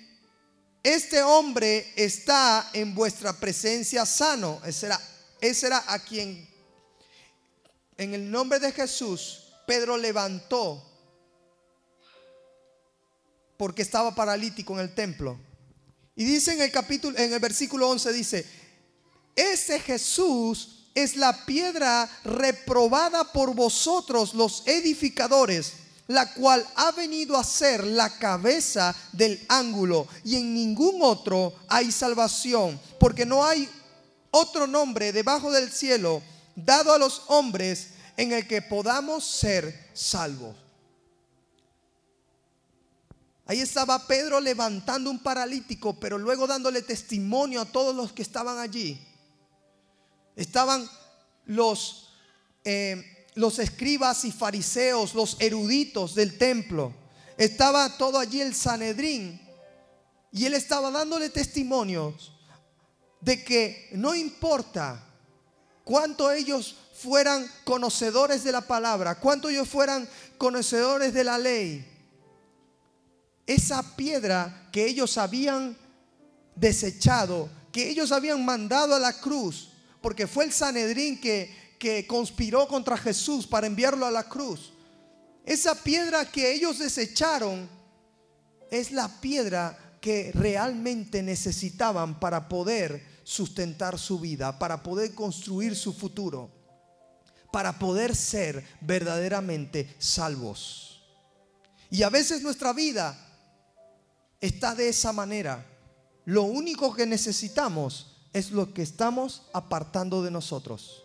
este 0.83 1.21
hombre 1.21 1.91
está 1.95 2.69
en 2.73 2.93
vuestra 2.95 3.33
presencia 3.33 4.05
sano. 4.05 4.61
Ese 4.65 4.87
era, 4.87 5.01
ese 5.41 5.67
era 5.67 5.83
a 5.87 5.99
quien 5.99 6.47
en 7.97 8.13
el 8.13 8.31
nombre 8.31 8.59
de 8.59 8.71
Jesús, 8.71 9.43
Pedro 9.67 9.97
levantó 9.97 10.81
porque 13.57 13.81
estaba 13.81 14.15
paralítico 14.15 14.73
en 14.73 14.79
el 14.79 14.95
templo. 14.95 15.37
Y 16.15 16.23
dice 16.23 16.53
en 16.53 16.61
el 16.61 16.71
capítulo 16.71 17.17
en 17.17 17.33
el 17.33 17.39
versículo 17.39 17.89
11 17.89 18.13
dice, 18.13 18.45
"Ese 19.35 19.81
Jesús 19.81 20.78
es 20.95 21.15
la 21.15 21.45
piedra 21.45 22.09
reprobada 22.23 23.31
por 23.31 23.53
vosotros 23.53 24.33
los 24.33 24.63
edificadores, 24.65 25.73
la 26.07 26.33
cual 26.33 26.65
ha 26.75 26.91
venido 26.91 27.37
a 27.37 27.43
ser 27.43 27.85
la 27.85 28.17
cabeza 28.17 28.95
del 29.11 29.43
ángulo, 29.47 30.07
y 30.23 30.37
en 30.37 30.53
ningún 30.53 31.01
otro 31.01 31.53
hay 31.67 31.91
salvación, 31.91 32.79
porque 32.99 33.25
no 33.25 33.45
hay 33.45 33.69
otro 34.31 34.67
nombre 34.67 35.11
debajo 35.11 35.51
del 35.51 35.71
cielo 35.71 36.21
dado 36.55 36.93
a 36.93 36.97
los 36.97 37.23
hombres 37.27 37.89
en 38.17 38.31
el 38.33 38.47
que 38.47 38.61
podamos 38.61 39.23
ser 39.23 39.91
salvos. 39.93 40.55
Ahí 43.45 43.61
estaba 43.61 44.05
Pedro 44.05 44.39
levantando 44.39 45.09
un 45.09 45.17
paralítico, 45.17 45.99
pero 45.99 46.19
luego 46.19 46.45
dándole 46.45 46.83
testimonio 46.83 47.61
a 47.61 47.65
todos 47.65 47.95
los 47.95 48.11
que 48.11 48.21
estaban 48.21 48.59
allí. 48.59 49.03
Estaban 50.39 50.89
los, 51.47 52.13
eh, 52.63 53.27
los 53.35 53.59
escribas 53.59 54.23
y 54.23 54.31
fariseos, 54.31 55.13
los 55.13 55.35
eruditos 55.41 56.15
del 56.15 56.37
templo. 56.37 56.93
Estaba 57.37 57.97
todo 57.97 58.17
allí 58.17 58.39
el 58.39 58.55
Sanedrín. 58.55 59.41
Y 60.31 60.45
él 60.45 60.53
estaba 60.53 60.91
dándole 60.91 61.29
testimonios 61.29 62.31
de 63.19 63.43
que 63.43 63.89
no 63.91 64.15
importa 64.15 65.03
cuánto 65.83 66.31
ellos 66.31 66.77
fueran 66.93 67.45
conocedores 67.65 68.45
de 68.45 68.53
la 68.53 68.61
palabra, 68.61 69.19
cuánto 69.19 69.49
ellos 69.49 69.67
fueran 69.67 70.07
conocedores 70.37 71.13
de 71.13 71.23
la 71.25 71.37
ley, 71.37 71.85
esa 73.45 73.97
piedra 73.97 74.69
que 74.71 74.85
ellos 74.85 75.17
habían 75.17 75.75
desechado, 76.55 77.49
que 77.73 77.89
ellos 77.89 78.13
habían 78.13 78.45
mandado 78.45 78.95
a 78.95 78.99
la 78.99 79.19
cruz, 79.19 79.68
porque 80.01 80.27
fue 80.27 80.45
el 80.45 80.51
Sanedrín 80.51 81.19
que, 81.19 81.75
que 81.79 82.05
conspiró 82.07 82.67
contra 82.67 82.97
Jesús 82.97 83.47
para 83.47 83.67
enviarlo 83.67 84.05
a 84.05 84.11
la 84.11 84.23
cruz. 84.23 84.73
Esa 85.45 85.75
piedra 85.75 86.29
que 86.29 86.53
ellos 86.53 86.79
desecharon 86.79 87.69
es 88.69 88.91
la 88.91 89.19
piedra 89.19 89.97
que 89.99 90.31
realmente 90.33 91.23
necesitaban 91.23 92.19
para 92.19 92.47
poder 92.47 93.19
sustentar 93.23 93.99
su 93.99 94.19
vida, 94.19 94.57
para 94.57 94.81
poder 94.81 95.13
construir 95.13 95.75
su 95.75 95.93
futuro, 95.93 96.49
para 97.51 97.77
poder 97.77 98.15
ser 98.15 98.65
verdaderamente 98.81 99.95
salvos. 99.99 101.01
Y 101.89 102.03
a 102.03 102.09
veces 102.09 102.41
nuestra 102.41 102.73
vida 102.73 103.17
está 104.39 104.75
de 104.75 104.89
esa 104.89 105.11
manera. 105.11 105.65
Lo 106.25 106.43
único 106.43 106.93
que 106.93 107.05
necesitamos 107.05 108.18
es 108.33 108.51
lo 108.51 108.73
que 108.73 108.81
estamos 108.81 109.43
apartando 109.53 110.23
de 110.23 110.31
nosotros. 110.31 111.03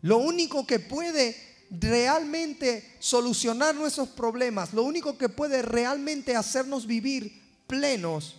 Lo 0.00 0.18
único 0.18 0.66
que 0.66 0.78
puede 0.78 1.36
realmente 1.70 2.96
solucionar 2.98 3.74
nuestros 3.74 4.08
problemas, 4.08 4.72
lo 4.72 4.84
único 4.84 5.18
que 5.18 5.28
puede 5.28 5.62
realmente 5.62 6.36
hacernos 6.36 6.86
vivir 6.86 7.62
plenos 7.66 8.36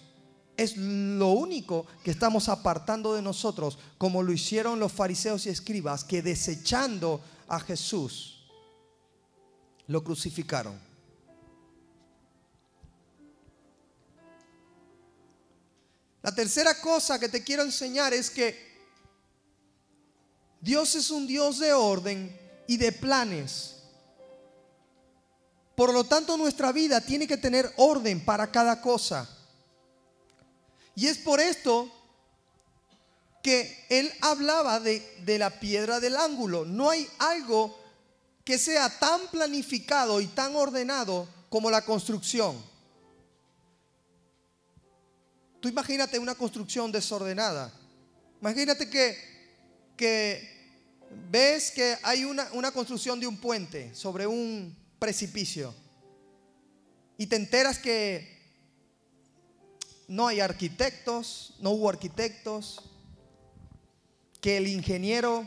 es 0.57 0.75
lo 0.75 1.29
único 1.29 1.85
que 2.03 2.11
estamos 2.11 2.49
apartando 2.49 3.13
de 3.13 3.21
nosotros, 3.21 3.77
como 3.97 4.23
lo 4.23 4.33
hicieron 4.33 4.79
los 4.79 4.91
fariseos 4.91 5.45
y 5.45 5.49
escribas, 5.49 6.03
que 6.03 6.21
desechando 6.21 7.21
a 7.47 7.59
Jesús, 7.61 8.45
lo 9.87 10.03
crucificaron. 10.03 10.88
La 16.21 16.33
tercera 16.33 16.79
cosa 16.81 17.19
que 17.19 17.29
te 17.29 17.43
quiero 17.43 17.63
enseñar 17.63 18.13
es 18.13 18.29
que 18.29 18.69
Dios 20.61 20.95
es 20.95 21.09
un 21.09 21.25
Dios 21.25 21.59
de 21.59 21.73
orden 21.73 22.37
y 22.67 22.77
de 22.77 22.91
planes. 22.91 23.75
Por 25.75 25.93
lo 25.93 26.03
tanto, 26.03 26.35
nuestra 26.35 26.73
vida 26.73 26.99
tiene 26.99 27.25
que 27.25 27.37
tener 27.37 27.71
orden 27.77 28.23
para 28.25 28.51
cada 28.51 28.81
cosa. 28.81 29.29
Y 30.93 31.07
es 31.07 31.17
por 31.17 31.39
esto 31.39 31.89
que 33.41 33.85
él 33.87 34.11
hablaba 34.19 34.81
de, 34.81 35.37
la 35.37 35.59
piedra 35.61 36.01
del 36.01 36.17
ángulo. 36.17 36.65
No 36.65 36.89
hay 36.89 37.07
algo 37.19 37.79
que 38.43 38.57
sea 38.57 38.89
tan 38.99 39.21
planificado 39.27 40.19
y 40.19 40.27
tan 40.27 40.55
ordenado 40.57 41.27
como 41.49 41.71
la 41.71 41.85
construcción. 41.85 42.61
Tú 45.59 45.67
imagínate 45.67 46.19
una 46.19 46.35
construcción 46.35 46.91
desordenada. 46.91 47.73
Imagínate 48.41 48.89
que, 48.89 50.49
ves 51.29 51.71
que 51.71 51.97
hay 52.03 52.23
una, 52.23 52.47
una 52.53 52.71
construcción 52.71 53.19
de 53.19 53.27
un 53.27 53.37
puente 53.37 53.93
sobre 53.93 54.25
un 54.25 54.75
precipicio 54.97 55.73
y 57.17 57.27
te 57.27 57.35
enteras 57.35 57.79
que 57.79 58.39
no 60.07 60.27
hay 60.27 60.39
arquitectos, 60.39 61.55
no 61.59 61.71
hubo 61.71 61.89
arquitectos. 61.89 62.81
que 64.39 64.55
el 64.55 64.67
ingeniero 64.67 65.45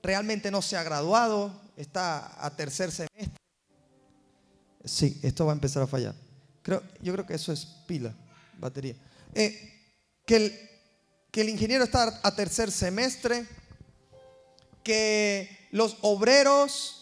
realmente 0.00 0.52
no 0.52 0.62
se 0.62 0.76
ha 0.76 0.84
graduado, 0.84 1.60
está 1.76 2.44
a 2.44 2.54
tercer 2.54 2.92
semestre. 2.92 3.32
Sí, 4.84 5.18
esto 5.24 5.44
va 5.44 5.50
a 5.50 5.54
empezar 5.56 5.82
a 5.82 5.88
fallar. 5.88 6.14
Creo, 6.62 6.84
yo 7.02 7.12
creo 7.12 7.26
que 7.26 7.34
eso 7.34 7.52
es 7.52 7.66
pila, 7.66 8.14
batería. 8.60 8.94
Eh, 9.34 9.92
que, 10.24 10.36
el, 10.36 10.70
que 11.30 11.40
el 11.42 11.48
ingeniero 11.48 11.84
está 11.84 12.20
a 12.22 12.34
tercer 12.34 12.70
semestre, 12.70 13.46
que 14.82 15.68
los 15.70 15.96
obreros 16.00 16.98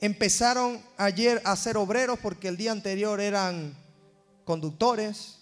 empezaron 0.00 0.82
ayer 0.96 1.40
a 1.44 1.54
ser 1.56 1.76
obreros 1.76 2.18
porque 2.18 2.48
el 2.48 2.56
día 2.56 2.72
anterior 2.72 3.20
eran 3.20 3.76
conductores, 4.44 5.38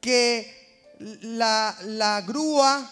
que 0.00 0.94
la, 0.98 1.76
la 1.82 2.20
grúa 2.20 2.90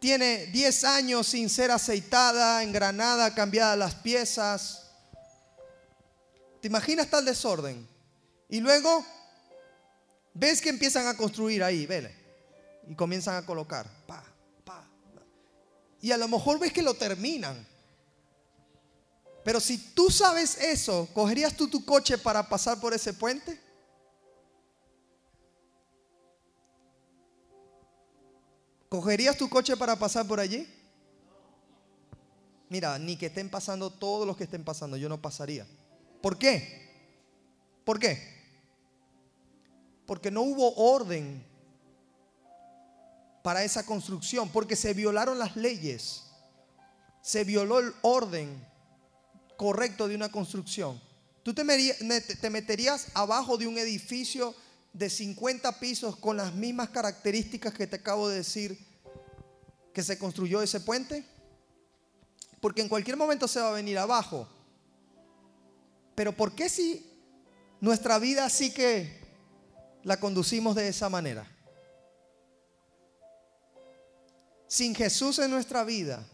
tiene 0.00 0.46
10 0.46 0.84
años 0.84 1.26
sin 1.26 1.50
ser 1.50 1.70
aceitada, 1.70 2.62
engranada, 2.62 3.34
cambiada 3.34 3.76
las 3.76 3.94
piezas. 3.94 4.86
¿Te 6.62 6.68
imaginas 6.68 7.08
tal 7.08 7.24
desorden? 7.24 7.86
Y 8.50 8.60
luego 8.60 9.04
ves 10.34 10.60
que 10.60 10.68
empiezan 10.70 11.06
a 11.06 11.16
construir 11.16 11.62
ahí, 11.62 11.86
vele. 11.86 12.14
Y 12.88 12.94
comienzan 12.96 13.36
a 13.36 13.46
colocar. 13.46 13.88
Pa, 14.06 14.24
pa, 14.64 14.84
Y 16.02 16.10
a 16.10 16.18
lo 16.18 16.26
mejor 16.26 16.58
ves 16.58 16.72
que 16.72 16.82
lo 16.82 16.94
terminan. 16.94 17.66
Pero 19.44 19.60
si 19.60 19.78
tú 19.78 20.10
sabes 20.10 20.58
eso, 20.58 21.08
¿cogerías 21.14 21.56
tú 21.56 21.68
tu 21.68 21.84
coche 21.84 22.18
para 22.18 22.48
pasar 22.48 22.80
por 22.80 22.92
ese 22.92 23.14
puente? 23.14 23.58
¿Cogerías 28.88 29.36
tu 29.36 29.48
coche 29.48 29.76
para 29.76 29.96
pasar 29.96 30.26
por 30.26 30.40
allí? 30.40 30.68
Mira, 32.68 32.98
ni 32.98 33.16
que 33.16 33.26
estén 33.26 33.48
pasando 33.48 33.90
todos 33.90 34.26
los 34.26 34.36
que 34.36 34.44
estén 34.44 34.64
pasando, 34.64 34.96
yo 34.96 35.08
no 35.08 35.22
pasaría. 35.22 35.66
¿Por 36.20 36.36
qué? 36.36 36.90
¿Por 37.84 37.98
qué? 37.98 38.39
Porque 40.10 40.32
no 40.32 40.42
hubo 40.42 40.74
orden 40.74 41.40
para 43.44 43.62
esa 43.62 43.86
construcción, 43.86 44.48
porque 44.48 44.74
se 44.74 44.92
violaron 44.92 45.38
las 45.38 45.54
leyes, 45.54 46.24
se 47.22 47.44
violó 47.44 47.78
el 47.78 47.94
orden 48.02 48.60
correcto 49.56 50.08
de 50.08 50.16
una 50.16 50.28
construcción. 50.28 51.00
Tú 51.44 51.54
te, 51.54 51.62
meterías 51.62 53.06
abajo 53.14 53.56
de 53.56 53.68
un 53.68 53.78
edificio 53.78 54.52
de 54.92 55.08
50 55.08 55.78
pisos 55.78 56.16
con 56.16 56.36
las 56.36 56.54
mismas 56.56 56.88
características 56.88 57.72
que 57.72 57.86
te 57.86 57.94
acabo 57.94 58.28
de 58.28 58.38
decir 58.38 58.84
que 59.94 60.02
se 60.02 60.18
construyó 60.18 60.60
ese 60.60 60.80
puente? 60.80 61.24
Porque 62.60 62.82
en 62.82 62.88
cualquier 62.88 63.16
momento 63.16 63.46
se 63.46 63.60
va 63.60 63.68
a 63.68 63.74
venir 63.74 63.96
abajo. 63.96 64.48
Pero 66.16 66.36
¿por 66.36 66.56
qué 66.56 66.68
si 66.68 67.08
nuestra 67.80 68.18
vida 68.18 68.50
sí 68.50 68.72
que 68.72 69.19
la 70.04 70.18
conducimos 70.18 70.74
de 70.74 70.88
esa 70.88 71.08
manera? 71.08 71.46
Sin 74.66 74.94
Jesús 74.94 75.38
en 75.38 75.50
nuestra 75.50 75.84
vida, 75.84 76.26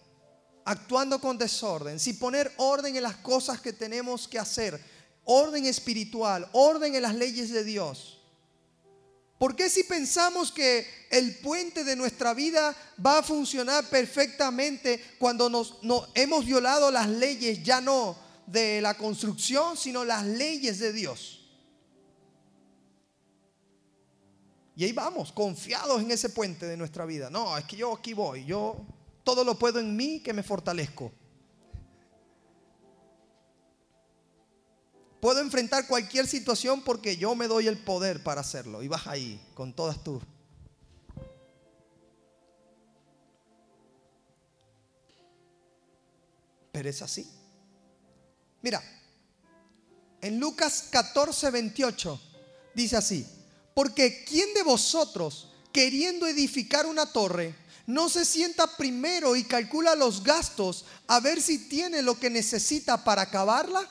actuando 0.65 1.21
con 1.21 1.39
desorden, 1.39 1.99
sin 1.99 2.19
poner 2.19 2.53
orden 2.59 2.97
en 2.97 3.03
las 3.03 3.17
cosas 3.17 3.61
que 3.61 3.73
tenemos 3.73 4.29
que 4.29 4.39
hacer, 4.39 4.81
orden 5.25 5.65
espiritual, 5.67 6.49
orden 6.53 6.95
en 6.95 7.03
las 7.03 7.15
leyes 7.15 7.51
de 7.51 7.65
Dios 7.65 8.17
¿Por 9.39 9.55
qué 9.55 9.69
si 9.69 9.85
pensamos 9.85 10.51
que 10.51 10.87
el 11.11 11.37
puente 11.39 11.85
de 11.85 11.95
nuestra 11.95 12.33
vida 12.33 12.75
va 13.05 13.19
a 13.19 13.23
funcionar 13.23 13.89
perfectamente 13.91 15.03
cuando 15.19 15.51
nos, 15.51 15.79
hemos 16.15 16.47
violado 16.47 16.91
las 16.91 17.09
leyes 17.09 17.63
ya 17.63 17.83
no 17.83 18.17
de 18.47 18.81
la 18.81 18.97
construcción, 18.97 19.77
sino 19.77 20.07
las 20.07 20.25
leyes 20.25 20.79
de 20.79 20.93
Dios? 20.93 21.36
Y 24.77 24.85
ahí 24.85 24.93
vamos, 24.93 25.33
confiados 25.33 26.03
en 26.03 26.11
ese 26.11 26.29
puente 26.29 26.67
de 26.67 26.77
nuestra 26.77 27.07
vida. 27.07 27.31
No, 27.31 27.57
es 27.57 27.65
que 27.65 27.77
yo 27.77 27.95
aquí 27.95 28.13
voy, 28.13 28.45
yo 28.45 28.85
todo 29.25 29.43
lo 29.43 29.59
puedo 29.59 29.81
en 29.81 29.97
mí 29.97 30.21
que 30.21 30.35
me 30.35 30.43
fortalezco. 30.43 31.11
Puedo 35.19 35.41
enfrentar 35.41 35.89
cualquier 35.89 36.27
situación 36.27 36.83
porque 36.83 37.17
yo 37.17 37.35
me 37.35 37.49
doy 37.49 37.67
el 37.67 37.79
poder 37.79 38.23
para 38.23 38.43
hacerlo. 38.43 38.83
Y 38.83 38.89
vas 38.89 39.07
ahí 39.07 39.41
con 39.55 39.73
todas 39.73 40.05
tus... 40.05 40.23
Pero 46.71 46.91
es 46.91 47.01
así. 47.01 47.27
Mira, 48.61 48.83
en 50.21 50.39
Lucas 50.39 50.89
14, 50.91 51.51
28 51.51 52.21
dice 52.75 52.97
así, 52.97 53.27
porque 53.77 54.25
¿quién 54.25 54.55
de 54.55 54.63
vosotros, 54.63 55.49
queriendo 55.71 56.27
edificar 56.27 56.87
una 56.87 57.13
torre, 57.13 57.55
no 57.87 58.09
se 58.09 58.25
sienta 58.25 58.75
primero 58.75 59.37
y 59.37 59.45
calcula 59.45 59.95
los 59.95 60.25
gastos 60.25 60.87
a 61.07 61.21
ver 61.21 61.43
si 61.43 61.69
tiene 61.69 62.01
lo 62.01 62.19
que 62.19 62.31
necesita 62.31 63.05
para 63.05 63.21
acabarla? 63.21 63.87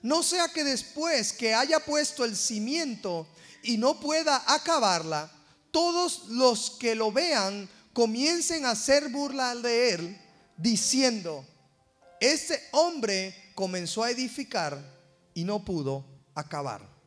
No 0.00 0.22
sea 0.22 0.48
que 0.48 0.64
después 0.64 1.34
que 1.34 1.52
haya 1.52 1.78
puesto 1.80 2.24
el 2.24 2.38
cimiento 2.38 3.28
y 3.62 3.76
no 3.76 4.00
pueda 4.00 4.42
acabarla, 4.46 5.30
todos 5.72 6.28
los 6.28 6.70
que 6.70 6.94
lo 6.94 7.12
vean 7.12 7.68
comiencen 7.92 8.64
a 8.64 8.70
hacer 8.70 9.10
burla 9.10 9.54
de 9.56 9.90
él, 9.90 10.18
diciendo, 10.56 11.44
este 12.18 12.66
hombre 12.72 13.52
comenzó 13.54 14.04
a 14.04 14.10
edificar 14.10 14.82
y 15.34 15.44
no 15.44 15.62
pudo 15.66 16.02
acabar. 16.34 16.97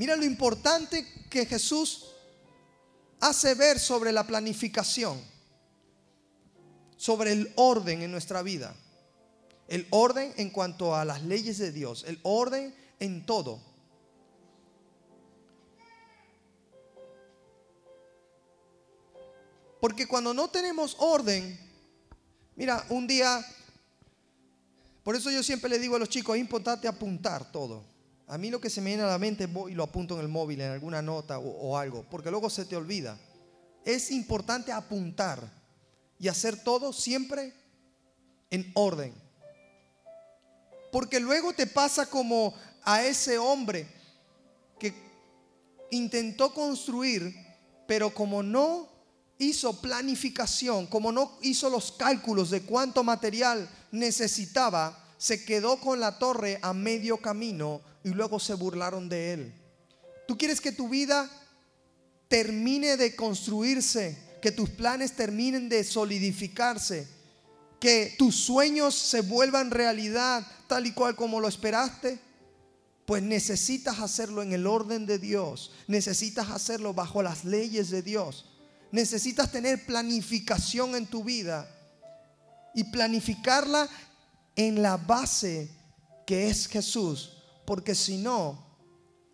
Mira 0.00 0.16
lo 0.16 0.24
importante 0.24 1.06
que 1.28 1.44
Jesús 1.44 2.06
hace 3.20 3.54
ver 3.54 3.78
sobre 3.78 4.12
la 4.12 4.26
planificación, 4.26 5.20
sobre 6.96 7.32
el 7.32 7.52
orden 7.56 8.00
en 8.00 8.10
nuestra 8.10 8.40
vida. 8.40 8.74
El 9.68 9.86
orden 9.90 10.32
en 10.38 10.48
cuanto 10.48 10.96
a 10.96 11.04
las 11.04 11.22
leyes 11.24 11.58
de 11.58 11.70
Dios. 11.70 12.06
El 12.08 12.18
orden 12.22 12.74
en 12.98 13.26
todo. 13.26 13.60
Porque 19.82 20.08
cuando 20.08 20.32
no 20.32 20.48
tenemos 20.48 20.96
orden, 20.98 21.60
mira, 22.56 22.86
un 22.88 23.06
día, 23.06 23.44
por 25.02 25.14
eso 25.14 25.30
yo 25.30 25.42
siempre 25.42 25.68
le 25.68 25.78
digo 25.78 25.96
a 25.96 25.98
los 25.98 26.08
chicos, 26.08 26.36
es 26.36 26.40
importante 26.40 26.88
apuntar 26.88 27.52
todo. 27.52 27.99
A 28.30 28.38
mí 28.38 28.48
lo 28.48 28.60
que 28.60 28.70
se 28.70 28.80
me 28.80 28.90
viene 28.90 29.02
a 29.02 29.08
la 29.08 29.18
mente 29.18 29.46
voy 29.46 29.72
y 29.72 29.74
lo 29.74 29.82
apunto 29.82 30.14
en 30.14 30.20
el 30.20 30.28
móvil, 30.28 30.60
en 30.60 30.70
alguna 30.70 31.02
nota 31.02 31.40
o, 31.40 31.48
o 31.48 31.76
algo, 31.76 32.06
porque 32.08 32.30
luego 32.30 32.48
se 32.48 32.64
te 32.64 32.76
olvida. 32.76 33.18
Es 33.84 34.12
importante 34.12 34.70
apuntar 34.70 35.42
y 36.16 36.28
hacer 36.28 36.62
todo 36.62 36.92
siempre 36.92 37.52
en 38.48 38.70
orden. 38.74 39.12
Porque 40.92 41.18
luego 41.18 41.52
te 41.54 41.66
pasa 41.66 42.06
como 42.06 42.54
a 42.84 43.02
ese 43.04 43.36
hombre 43.36 43.88
que 44.78 44.94
intentó 45.90 46.54
construir, 46.54 47.34
pero 47.88 48.14
como 48.14 48.44
no 48.44 48.88
hizo 49.38 49.80
planificación, 49.80 50.86
como 50.86 51.10
no 51.10 51.36
hizo 51.42 51.68
los 51.68 51.90
cálculos 51.90 52.50
de 52.50 52.62
cuánto 52.62 53.02
material 53.02 53.68
necesitaba, 53.90 54.96
se 55.18 55.44
quedó 55.44 55.80
con 55.80 55.98
la 55.98 56.16
torre 56.20 56.60
a 56.62 56.72
medio 56.72 57.16
camino 57.16 57.89
y 58.04 58.10
luego 58.10 58.38
se 58.38 58.54
burlaron 58.54 59.08
de 59.08 59.32
él. 59.32 59.54
¿Tú 60.26 60.38
quieres 60.38 60.60
que 60.60 60.72
tu 60.72 60.88
vida 60.88 61.28
termine 62.28 62.96
de 62.96 63.16
construirse, 63.16 64.16
que 64.40 64.52
tus 64.52 64.70
planes 64.70 65.16
terminen 65.16 65.68
de 65.68 65.82
solidificarse, 65.84 67.08
que 67.80 68.14
tus 68.18 68.36
sueños 68.36 68.94
se 68.94 69.22
vuelvan 69.22 69.70
realidad, 69.70 70.46
tal 70.68 70.86
y 70.86 70.92
cual 70.92 71.16
como 71.16 71.40
lo 71.40 71.48
esperaste, 71.48 72.20
pues 73.06 73.24
necesitas 73.24 73.98
hacerlo 73.98 74.42
en 74.42 74.52
el 74.52 74.68
orden 74.68 75.06
de 75.06 75.18
Dios, 75.18 75.72
necesitas 75.88 76.50
hacerlo 76.50 76.94
bajo 76.94 77.22
las 77.22 77.44
leyes 77.44 77.90
de 77.90 78.02
Dios, 78.02 78.46
necesitas 78.92 79.50
tener 79.50 79.84
planificación 79.84 80.94
en 80.94 81.06
tu 81.06 81.24
vida 81.24 81.68
y 82.72 82.84
planificarla 82.84 83.88
en 84.54 84.82
la 84.82 84.96
base 84.96 85.70
que 86.24 86.48
es 86.48 86.68
Jesús, 86.68 87.39
porque 87.70 87.94
si 87.94 88.16
no, 88.16 88.66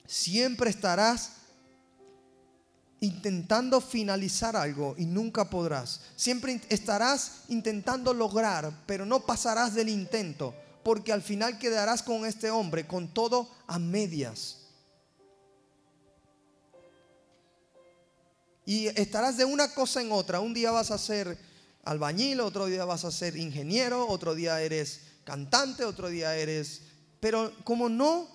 siempre 0.05 0.69
estarás 0.69 1.37
intentando 3.01 3.81
finalizar 3.81 4.55
algo 4.57 4.95
y 4.99 5.07
nunca 5.07 5.49
podrás. 5.49 6.03
Siempre 6.17 6.61
estarás 6.69 7.45
intentando 7.49 8.13
lograr, 8.13 8.71
pero 8.85 9.07
no 9.07 9.25
pasarás 9.25 9.73
del 9.73 9.89
intento 9.89 10.55
porque 10.83 11.15
al 11.15 11.23
final 11.23 11.59
quedarás 11.59 12.03
con 12.03 12.27
este 12.27 12.51
hombre, 12.51 12.87
con 12.87 13.09
todo 13.09 13.51
a 13.67 13.79
medias. 13.79 14.67
Y 18.67 18.89
estarás 18.89 19.39
de 19.39 19.47
una 19.47 19.73
cosa 19.73 20.03
en 20.03 20.13
otra. 20.13 20.41
Un 20.41 20.53
día 20.53 20.73
vas 20.73 20.91
a 20.91 20.99
ser 20.99 21.39
albañil, 21.85 22.41
otro 22.41 22.67
día 22.67 22.85
vas 22.85 23.07
a 23.07 23.11
ser 23.11 23.35
ingeniero, 23.35 24.07
otro 24.07 24.35
día 24.35 24.61
eres 24.61 25.01
cantante, 25.25 25.87
otro 25.87 26.11
día 26.11 26.37
eres... 26.37 26.83
Pero 27.27 27.53
como 27.65 27.89
no 27.89 28.29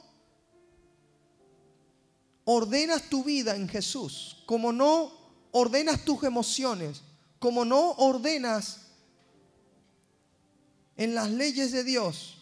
ordenas 2.44 3.04
tu 3.04 3.24
vida 3.24 3.56
en 3.56 3.70
Jesús, 3.70 4.44
como 4.46 4.74
no 4.74 5.14
ordenas 5.52 6.04
tus 6.04 6.26
emociones, 6.26 7.02
como 7.40 7.64
no 7.64 7.92
ordenas 7.92 8.82
en 10.98 11.16
las 11.16 11.30
leyes 11.32 11.72
de 11.72 11.86
Dios, 11.86 12.36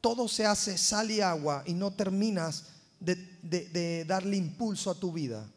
todo 0.00 0.26
se 0.26 0.44
hace 0.44 0.76
sal 0.76 1.12
y 1.12 1.20
agua 1.20 1.62
y 1.64 1.74
no 1.74 1.92
terminas 1.92 2.64
de, 2.98 4.04
darle 4.08 4.36
impulso 4.36 4.90
a 4.90 4.96
tu 4.96 5.12
vida. 5.12 5.48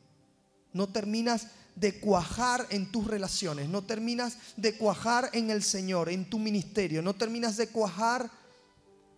No 0.73 0.86
terminas 0.86 1.47
de 1.77 1.99
cuajar 1.99 2.65
en 2.71 2.91
tus 2.91 3.05
relaciones, 3.05 3.69
no 3.69 3.83
terminas 3.83 4.37
de 4.55 4.75
cuajar 4.75 5.29
en 5.33 5.51
el 5.51 5.61
Señor, 5.61 6.09
en 6.09 6.27
tu 6.27 6.39
ministerio, 6.39 7.03
no 7.03 7.13
terminas 7.13 7.55
de 7.55 7.67
cuajar 7.67 8.31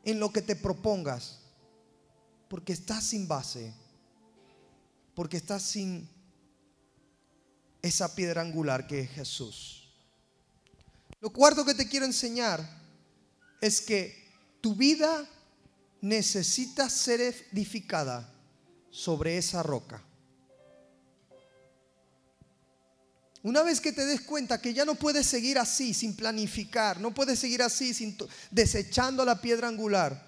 en 0.04 0.20
lo 0.20 0.34
que 0.34 0.42
te 0.42 0.58
propongas, 0.58 1.40
porque 2.50 2.74
estás 2.74 3.06
sin 3.06 3.30
base, 3.30 3.74
porque 5.16 5.38
estás 5.38 5.64
sin 5.64 6.10
esa 7.82 8.14
piedra 8.14 8.42
angular 8.42 8.88
que 8.88 9.02
es 9.02 9.10
Jesús. 9.12 9.94
Lo 11.22 11.30
cuarto 11.30 11.64
que 11.64 11.76
te 11.76 11.88
quiero 11.88 12.06
enseñar 12.06 12.60
es 13.62 13.80
que 13.80 14.34
tu 14.60 14.76
vida 14.76 15.26
necesita 16.02 16.90
ser 16.90 17.22
edificada 17.22 18.34
sobre 18.90 19.38
esa 19.38 19.64
roca. 19.64 20.04
Una 23.42 23.64
vez 23.64 23.80
que 23.80 23.94
te 23.94 24.06
des 24.06 24.22
cuenta 24.22 24.60
que 24.60 24.74
ya 24.74 24.84
no 24.84 24.96
puedes 24.96 25.26
seguir 25.26 25.58
así 25.60 25.94
sin 25.94 26.16
planificar, 26.16 27.00
no 27.00 27.14
puedes 27.14 27.40
seguir 27.40 27.62
así 27.62 27.94
sin 27.94 28.18
desechando 28.52 29.24
la 29.24 29.40
piedra 29.40 29.70
angular. 29.70 30.28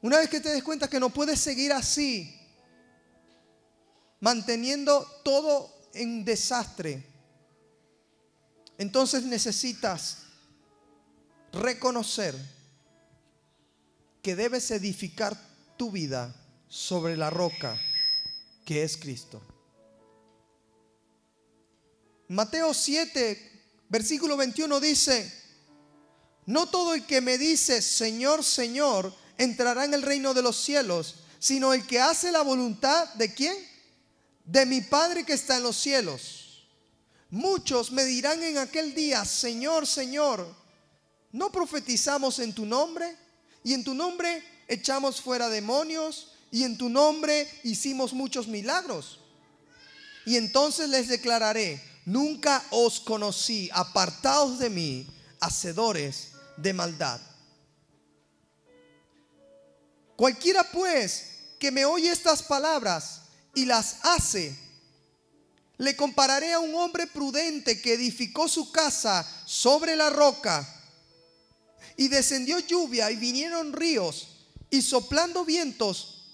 Una 0.00 0.18
vez 0.18 0.28
que 0.28 0.40
te 0.40 0.50
des 0.50 0.62
cuenta 0.62 0.88
que 0.88 1.00
no 1.00 1.10
puedes 1.10 1.40
seguir 1.40 1.72
así 1.72 2.38
manteniendo 4.20 5.04
todo 5.24 5.72
en 5.92 6.24
desastre, 6.24 7.04
entonces 8.78 9.24
necesitas 9.24 10.18
reconocer 11.52 12.34
que 14.22 14.36
debes 14.36 14.70
edificar 14.70 15.36
tu 15.76 15.90
vida 15.90 16.34
sobre 16.68 17.16
la 17.16 17.30
roca 17.30 17.78
que 18.64 18.82
es 18.82 18.96
Cristo. 18.96 19.53
Mateo 22.28 22.72
7, 22.72 23.52
versículo 23.88 24.36
21 24.36 24.80
dice, 24.80 25.32
no 26.46 26.66
todo 26.66 26.94
el 26.94 27.04
que 27.06 27.20
me 27.20 27.38
dice, 27.38 27.80
Señor, 27.80 28.44
Señor, 28.44 29.14
entrará 29.38 29.84
en 29.84 29.94
el 29.94 30.02
reino 30.02 30.34
de 30.34 30.42
los 30.42 30.56
cielos, 30.56 31.16
sino 31.38 31.72
el 31.72 31.86
que 31.86 32.00
hace 32.00 32.32
la 32.32 32.42
voluntad 32.42 33.12
de 33.14 33.32
quién? 33.32 33.56
De 34.44 34.66
mi 34.66 34.80
Padre 34.80 35.24
que 35.24 35.32
está 35.32 35.56
en 35.56 35.62
los 35.62 35.76
cielos. 35.76 36.66
Muchos 37.30 37.90
me 37.92 38.04
dirán 38.04 38.42
en 38.42 38.58
aquel 38.58 38.94
día, 38.94 39.24
Señor, 39.24 39.86
Señor, 39.86 40.46
¿no 41.32 41.50
profetizamos 41.50 42.38
en 42.38 42.54
tu 42.54 42.64
nombre? 42.64 43.16
Y 43.62 43.72
en 43.72 43.82
tu 43.82 43.94
nombre 43.94 44.42
echamos 44.68 45.20
fuera 45.20 45.48
demonios 45.48 46.32
y 46.50 46.62
en 46.64 46.78
tu 46.78 46.88
nombre 46.88 47.48
hicimos 47.64 48.12
muchos 48.12 48.46
milagros. 48.46 49.20
Y 50.26 50.36
entonces 50.36 50.88
les 50.88 51.08
declararé, 51.08 51.82
nunca 52.04 52.62
os 52.70 53.00
conocí, 53.00 53.70
apartados 53.72 54.58
de 54.58 54.70
mí, 54.70 55.06
hacedores 55.40 56.32
de 56.56 56.72
maldad. 56.72 57.20
Cualquiera 60.16 60.64
pues 60.70 61.30
que 61.58 61.70
me 61.70 61.84
oye 61.84 62.10
estas 62.10 62.42
palabras 62.42 63.22
y 63.54 63.64
las 63.64 63.96
hace, 64.02 64.56
le 65.76 65.96
compararé 65.96 66.52
a 66.52 66.60
un 66.60 66.74
hombre 66.74 67.06
prudente 67.06 67.80
que 67.80 67.94
edificó 67.94 68.48
su 68.48 68.70
casa 68.70 69.26
sobre 69.44 69.96
la 69.96 70.10
roca 70.10 70.68
y 71.96 72.08
descendió 72.08 72.58
lluvia 72.60 73.10
y 73.10 73.16
vinieron 73.16 73.72
ríos 73.72 74.28
y 74.70 74.82
soplando 74.82 75.44
vientos, 75.44 76.24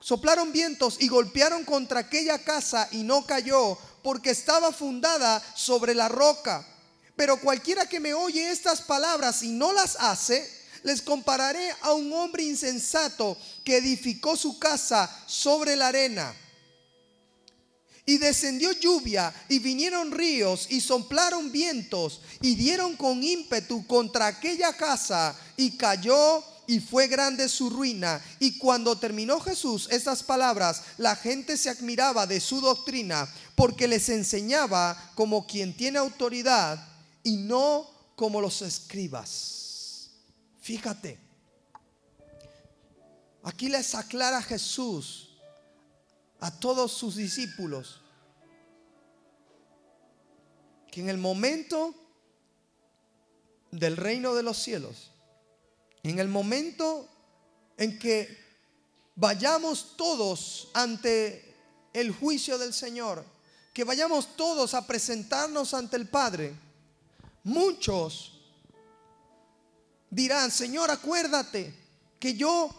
soplaron 0.00 0.52
vientos 0.52 0.96
y 1.00 1.08
golpearon 1.08 1.64
contra 1.64 2.00
aquella 2.00 2.42
casa 2.42 2.88
y 2.92 3.02
no 3.02 3.26
cayó 3.26 3.78
porque 4.02 4.30
estaba 4.30 4.72
fundada 4.72 5.42
sobre 5.54 5.94
la 5.94 6.08
roca. 6.08 6.66
Pero 7.16 7.40
cualquiera 7.40 7.86
que 7.88 8.00
me 8.00 8.14
oye 8.14 8.50
estas 8.50 8.82
palabras 8.82 9.42
y 9.42 9.50
no 9.50 9.72
las 9.72 9.96
hace, 10.00 10.48
les 10.82 11.02
compararé 11.02 11.70
a 11.82 11.92
un 11.92 12.12
hombre 12.12 12.42
insensato 12.42 13.36
que 13.64 13.76
edificó 13.76 14.36
su 14.36 14.58
casa 14.58 15.08
sobre 15.26 15.76
la 15.76 15.88
arena. 15.88 16.34
Y 18.04 18.18
descendió 18.18 18.72
lluvia 18.72 19.32
y 19.48 19.60
vinieron 19.60 20.10
ríos 20.10 20.66
y 20.70 20.80
soplaron 20.80 21.52
vientos 21.52 22.20
y 22.40 22.56
dieron 22.56 22.96
con 22.96 23.22
ímpetu 23.22 23.86
contra 23.86 24.26
aquella 24.26 24.76
casa 24.76 25.38
y 25.56 25.76
cayó 25.76 26.42
y 26.66 26.80
fue 26.80 27.08
grande 27.08 27.48
su 27.48 27.70
ruina. 27.70 28.22
Y 28.38 28.58
cuando 28.58 28.98
terminó 28.98 29.40
Jesús 29.40 29.88
estas 29.90 30.22
palabras, 30.22 30.82
la 30.98 31.16
gente 31.16 31.56
se 31.56 31.70
admiraba 31.70 32.26
de 32.26 32.40
su 32.40 32.60
doctrina 32.60 33.28
porque 33.54 33.88
les 33.88 34.08
enseñaba 34.08 35.12
como 35.14 35.46
quien 35.46 35.76
tiene 35.76 35.98
autoridad 35.98 36.86
y 37.22 37.36
no 37.36 37.88
como 38.16 38.40
los 38.40 38.62
escribas. 38.62 40.10
Fíjate, 40.60 41.18
aquí 43.42 43.68
les 43.68 43.94
aclara 43.94 44.42
Jesús 44.42 45.30
a 46.40 46.50
todos 46.50 46.92
sus 46.92 47.16
discípulos 47.16 48.00
que 50.90 51.00
en 51.00 51.08
el 51.08 51.18
momento 51.18 51.94
del 53.70 53.96
reino 53.96 54.34
de 54.34 54.42
los 54.42 54.58
cielos, 54.58 55.11
en 56.02 56.18
el 56.18 56.28
momento 56.28 57.08
en 57.76 57.98
que 57.98 58.38
vayamos 59.14 59.96
todos 59.96 60.68
ante 60.74 61.54
el 61.92 62.12
juicio 62.12 62.58
del 62.58 62.72
Señor, 62.72 63.24
que 63.72 63.84
vayamos 63.84 64.36
todos 64.36 64.74
a 64.74 64.86
presentarnos 64.86 65.74
ante 65.74 65.96
el 65.96 66.08
Padre, 66.08 66.54
muchos 67.44 68.40
dirán, 70.10 70.50
Señor, 70.50 70.90
acuérdate 70.90 71.74
que 72.18 72.34
yo 72.34 72.70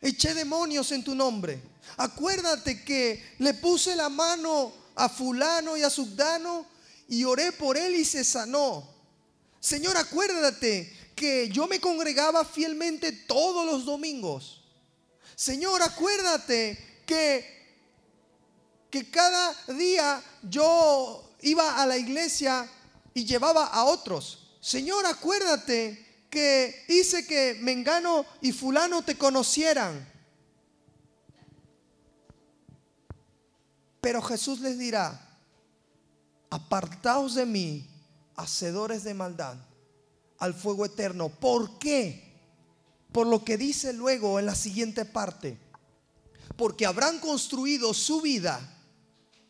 eché 0.00 0.34
demonios 0.34 0.92
en 0.92 1.04
tu 1.04 1.14
nombre 1.14 1.72
Acuérdate 1.96 2.82
que 2.84 3.34
le 3.38 3.54
puse 3.54 3.94
la 3.96 4.08
mano 4.08 4.72
a 4.94 5.08
fulano 5.08 5.76
y 5.76 5.82
a 5.82 5.90
subdano 5.90 6.66
y 7.08 7.24
oré 7.24 7.52
por 7.52 7.76
él 7.76 7.94
y 7.96 8.04
se 8.04 8.24
sanó. 8.24 8.88
Señor, 9.60 9.96
acuérdate 9.96 10.92
que 11.22 11.48
yo 11.50 11.68
me 11.68 11.80
congregaba 11.80 12.44
fielmente 12.44 13.12
todos 13.12 13.64
los 13.64 13.84
domingos. 13.84 14.60
Señor, 15.36 15.80
acuérdate 15.80 17.04
que 17.06 17.62
que 18.90 19.08
cada 19.08 19.54
día 19.72 20.20
yo 20.42 21.30
iba 21.42 21.80
a 21.80 21.86
la 21.86 21.96
iglesia 21.96 22.68
y 23.14 23.24
llevaba 23.24 23.66
a 23.66 23.84
otros. 23.84 24.58
Señor, 24.60 25.06
acuérdate 25.06 26.26
que 26.28 26.84
hice 26.88 27.24
que 27.24 27.56
Mengano 27.60 28.26
y 28.40 28.50
fulano 28.50 29.02
te 29.02 29.16
conocieran. 29.16 30.04
Pero 34.00 34.20
Jesús 34.22 34.58
les 34.58 34.76
dirá, 34.76 35.38
apartaos 36.50 37.36
de 37.36 37.46
mí, 37.46 37.88
hacedores 38.34 39.04
de 39.04 39.14
maldad, 39.14 39.56
al 40.42 40.54
fuego 40.54 40.84
eterno. 40.84 41.28
¿Por 41.28 41.78
qué? 41.78 42.20
Por 43.12 43.28
lo 43.28 43.44
que 43.44 43.56
dice 43.56 43.92
luego 43.92 44.40
en 44.40 44.46
la 44.46 44.56
siguiente 44.56 45.04
parte. 45.04 45.56
Porque 46.56 46.84
habrán 46.84 47.20
construido 47.20 47.94
su 47.94 48.20
vida 48.20 48.60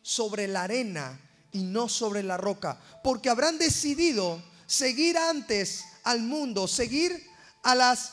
sobre 0.03 0.47
la 0.47 0.61
arena 0.63 1.19
y 1.51 1.63
no 1.63 1.89
sobre 1.89 2.21
la 2.21 2.37
roca. 2.37 2.79
Porque 3.03 3.31
habrán 3.31 3.57
decidido 3.57 4.39
seguir 4.67 5.17
antes 5.17 5.83
al 6.03 6.21
mundo, 6.21 6.67
seguir 6.67 7.27
a 7.63 7.75
las... 7.75 8.11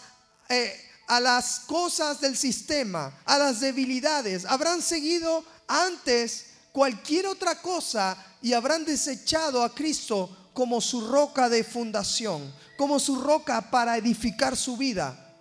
Eh, 0.49 0.87
a 1.07 1.19
las 1.19 1.59
cosas 1.66 2.21
del 2.21 2.37
sistema, 2.37 3.12
a 3.25 3.37
las 3.37 3.59
debilidades, 3.59 4.45
habrán 4.45 4.81
seguido 4.81 5.45
antes 5.66 6.51
cualquier 6.71 7.27
otra 7.27 7.61
cosa 7.61 8.16
y 8.40 8.53
habrán 8.53 8.85
desechado 8.85 9.64
a 9.64 9.75
Cristo 9.75 10.39
como 10.61 10.83
su 10.83 11.09
roca 11.09 11.49
de 11.49 11.64
fundación, 11.64 12.55
como 12.77 13.01
su 13.01 13.18
roca 13.18 13.70
para 13.70 13.96
edificar 13.96 14.59
su 14.59 14.77
vida. 14.77 15.35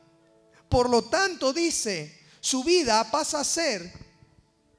Por 0.69 0.89
lo 0.89 1.01
tanto, 1.10 1.51
dice, 1.51 2.17
su 2.39 2.63
vida 2.63 3.03
pasa 3.12 3.41
a 3.41 3.43
ser 3.43 3.91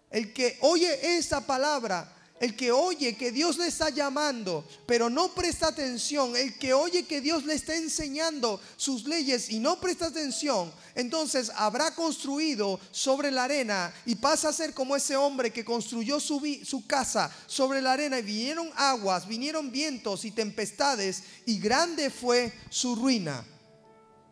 el 0.09 0.33
que 0.33 0.57
oye 0.62 1.18
esa 1.18 1.46
palabra, 1.46 2.11
el 2.40 2.57
que 2.57 2.72
oye 2.72 3.14
que 3.16 3.31
Dios 3.31 3.59
le 3.59 3.66
está 3.66 3.90
llamando, 3.90 4.64
pero 4.87 5.11
no 5.11 5.35
presta 5.35 5.68
atención, 5.68 6.35
el 6.35 6.59
que 6.59 6.72
oye 6.72 7.05
que 7.05 7.20
Dios 7.20 7.44
le 7.44 7.53
está 7.53 7.76
enseñando 7.76 8.59
sus 8.79 9.05
leyes 9.05 9.50
y 9.50 9.59
no 9.61 9.79
presta 9.79 10.07
atención, 10.07 10.72
entonces 10.94 11.53
habrá 11.55 11.94
construido 11.94 12.81
sobre 12.92 13.31
la 13.31 13.44
arena 13.44 13.92
y 14.07 14.14
pasa 14.14 14.48
a 14.48 14.55
ser 14.55 14.72
como 14.72 14.96
ese 14.96 15.16
hombre 15.16 15.53
que 15.53 15.66
construyó 15.66 16.18
su, 16.18 16.40
su 16.64 16.87
casa 16.87 17.31
sobre 17.46 17.83
la 17.83 17.92
arena 17.92 18.18
y 18.18 18.22
vinieron 18.22 18.70
aguas, 18.74 19.29
vinieron 19.29 19.70
vientos 19.70 20.24
y 20.24 20.31
tempestades 20.31 21.22
y 21.44 21.59
grande 21.59 22.09
fue 22.09 22.55
su 22.70 22.96
ruina. 22.96 23.44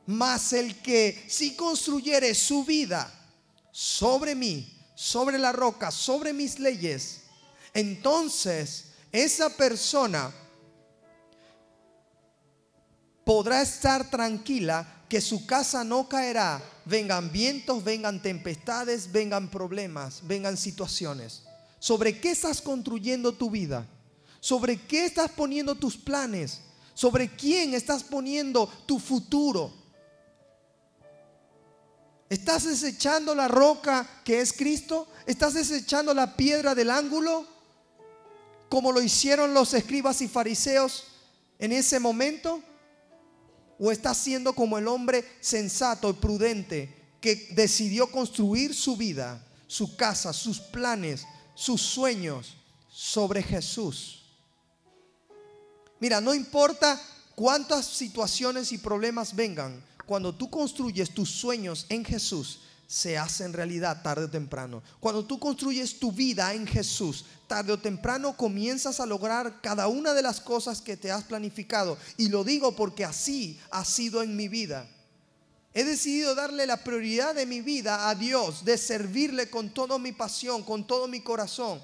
Mas 0.06 0.54
el 0.54 0.80
que 0.80 1.26
si 1.28 1.54
construyere 1.54 2.34
su 2.34 2.64
vida 2.64 3.12
sobre 3.70 4.34
mí, 4.34 4.66
sobre 4.94 5.38
la 5.38 5.52
roca, 5.52 5.90
sobre 5.90 6.32
mis 6.32 6.58
leyes, 6.58 7.27
entonces 7.78 8.86
esa 9.12 9.50
persona 9.50 10.32
podrá 13.24 13.62
estar 13.62 14.10
tranquila 14.10 15.04
que 15.08 15.20
su 15.20 15.46
casa 15.46 15.84
no 15.84 16.08
caerá, 16.08 16.60
vengan 16.84 17.30
vientos, 17.30 17.84
vengan 17.84 18.20
tempestades, 18.20 19.12
vengan 19.12 19.48
problemas, 19.48 20.26
vengan 20.26 20.56
situaciones. 20.56 21.44
¿Sobre 21.78 22.20
qué 22.20 22.32
estás 22.32 22.60
construyendo 22.60 23.32
tu 23.32 23.48
vida? 23.48 23.86
¿Sobre 24.40 24.76
qué 24.76 25.04
estás 25.04 25.30
poniendo 25.30 25.76
tus 25.76 25.96
planes? 25.96 26.62
¿Sobre 26.94 27.28
quién 27.28 27.74
estás 27.74 28.02
poniendo 28.02 28.66
tu 28.86 28.98
futuro? 28.98 29.72
¿Estás 32.28 32.64
desechando 32.64 33.36
la 33.36 33.46
roca 33.46 34.04
que 34.24 34.40
es 34.40 34.52
Cristo? 34.52 35.06
¿Estás 35.26 35.54
desechando 35.54 36.12
la 36.12 36.34
piedra 36.34 36.74
del 36.74 36.90
ángulo? 36.90 37.57
Como 38.68 38.92
lo 38.92 39.02
hicieron 39.02 39.54
los 39.54 39.74
escribas 39.74 40.20
y 40.20 40.28
fariseos 40.28 41.04
en 41.58 41.72
ese 41.72 41.98
momento? 42.00 42.62
¿O 43.78 43.92
está 43.92 44.12
siendo 44.14 44.52
como 44.52 44.76
el 44.78 44.88
hombre 44.88 45.24
sensato 45.40 46.10
y 46.10 46.14
prudente 46.14 46.94
que 47.20 47.48
decidió 47.52 48.10
construir 48.10 48.74
su 48.74 48.96
vida, 48.96 49.44
su 49.66 49.96
casa, 49.96 50.32
sus 50.32 50.58
planes, 50.58 51.24
sus 51.54 51.80
sueños 51.80 52.56
sobre 52.90 53.42
Jesús? 53.42 54.24
Mira, 56.00 56.20
no 56.20 56.34
importa 56.34 57.00
cuántas 57.34 57.86
situaciones 57.86 58.72
y 58.72 58.78
problemas 58.78 59.34
vengan, 59.34 59.84
cuando 60.06 60.34
tú 60.34 60.48
construyes 60.48 61.12
tus 61.12 61.30
sueños 61.30 61.86
en 61.88 62.04
Jesús, 62.04 62.60
se 62.88 63.18
hacen 63.18 63.52
realidad 63.52 64.02
tarde 64.02 64.24
o 64.24 64.30
temprano. 64.30 64.82
Cuando 64.98 65.22
tú 65.22 65.38
construyes 65.38 66.00
tu 66.00 66.10
vida 66.10 66.54
en 66.54 66.66
Jesús, 66.66 67.26
tarde 67.46 67.74
o 67.74 67.78
temprano 67.78 68.34
comienzas 68.34 68.98
a 68.98 69.04
lograr 69.04 69.60
cada 69.60 69.88
una 69.88 70.14
de 70.14 70.22
las 70.22 70.40
cosas 70.40 70.80
que 70.80 70.96
te 70.96 71.12
has 71.12 71.24
planificado. 71.24 71.98
Y 72.16 72.30
lo 72.30 72.44
digo 72.44 72.74
porque 72.74 73.04
así 73.04 73.60
ha 73.70 73.84
sido 73.84 74.22
en 74.22 74.34
mi 74.34 74.48
vida. 74.48 74.88
He 75.74 75.84
decidido 75.84 76.34
darle 76.34 76.66
la 76.66 76.82
prioridad 76.82 77.34
de 77.34 77.44
mi 77.44 77.60
vida 77.60 78.08
a 78.08 78.14
Dios, 78.14 78.64
de 78.64 78.78
servirle 78.78 79.50
con 79.50 79.68
toda 79.68 79.98
mi 79.98 80.12
pasión, 80.12 80.62
con 80.62 80.86
todo 80.86 81.08
mi 81.08 81.20
corazón. 81.20 81.82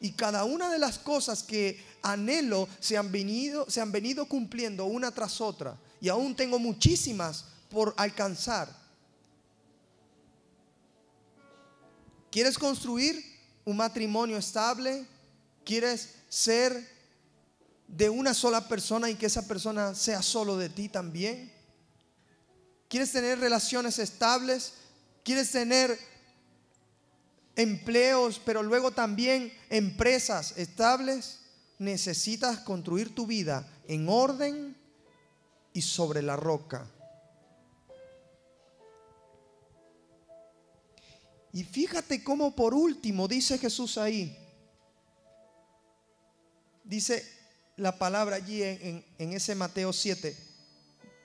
Y 0.00 0.12
cada 0.12 0.44
una 0.44 0.72
de 0.72 0.78
las 0.78 0.98
cosas 0.98 1.42
que 1.42 1.84
anhelo 2.00 2.66
se 2.80 2.96
han 2.96 3.12
venido, 3.12 3.68
se 3.68 3.82
han 3.82 3.92
venido 3.92 4.24
cumpliendo 4.24 4.86
una 4.86 5.10
tras 5.10 5.42
otra. 5.42 5.76
Y 6.00 6.08
aún 6.08 6.34
tengo 6.34 6.58
muchísimas 6.58 7.44
por 7.68 7.92
alcanzar. 7.98 8.79
¿Quieres 12.30 12.58
construir 12.58 13.24
un 13.64 13.76
matrimonio 13.76 14.36
estable? 14.36 15.04
¿Quieres 15.64 16.14
ser 16.28 16.88
de 17.88 18.08
una 18.08 18.34
sola 18.34 18.68
persona 18.68 19.10
y 19.10 19.16
que 19.16 19.26
esa 19.26 19.46
persona 19.48 19.94
sea 19.94 20.22
solo 20.22 20.56
de 20.56 20.68
ti 20.68 20.88
también? 20.88 21.52
¿Quieres 22.88 23.10
tener 23.10 23.38
relaciones 23.40 23.98
estables? 23.98 24.74
¿Quieres 25.24 25.50
tener 25.50 25.98
empleos, 27.56 28.40
pero 28.44 28.62
luego 28.62 28.92
también 28.92 29.52
empresas 29.68 30.54
estables? 30.56 31.40
Necesitas 31.78 32.60
construir 32.60 33.14
tu 33.14 33.26
vida 33.26 33.68
en 33.88 34.08
orden 34.08 34.76
y 35.72 35.82
sobre 35.82 36.22
la 36.22 36.36
roca. 36.36 36.86
Y 41.52 41.64
fíjate 41.64 42.22
cómo 42.22 42.54
por 42.54 42.74
último 42.74 43.26
dice 43.26 43.58
Jesús 43.58 43.98
ahí, 43.98 44.36
dice 46.84 47.24
la 47.76 47.98
palabra 47.98 48.36
allí 48.36 48.62
en, 48.62 49.04
ese 49.18 49.54
Mateo 49.54 49.92
7, 49.92 50.36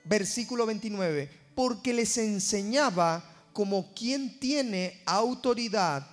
versículo 0.04 0.66
29, 0.66 1.30
porque 1.54 1.92
les 1.92 2.16
enseñaba 2.18 3.22
como 3.52 3.92
quien 3.94 4.40
tiene 4.40 5.02
autoridad 5.06 6.06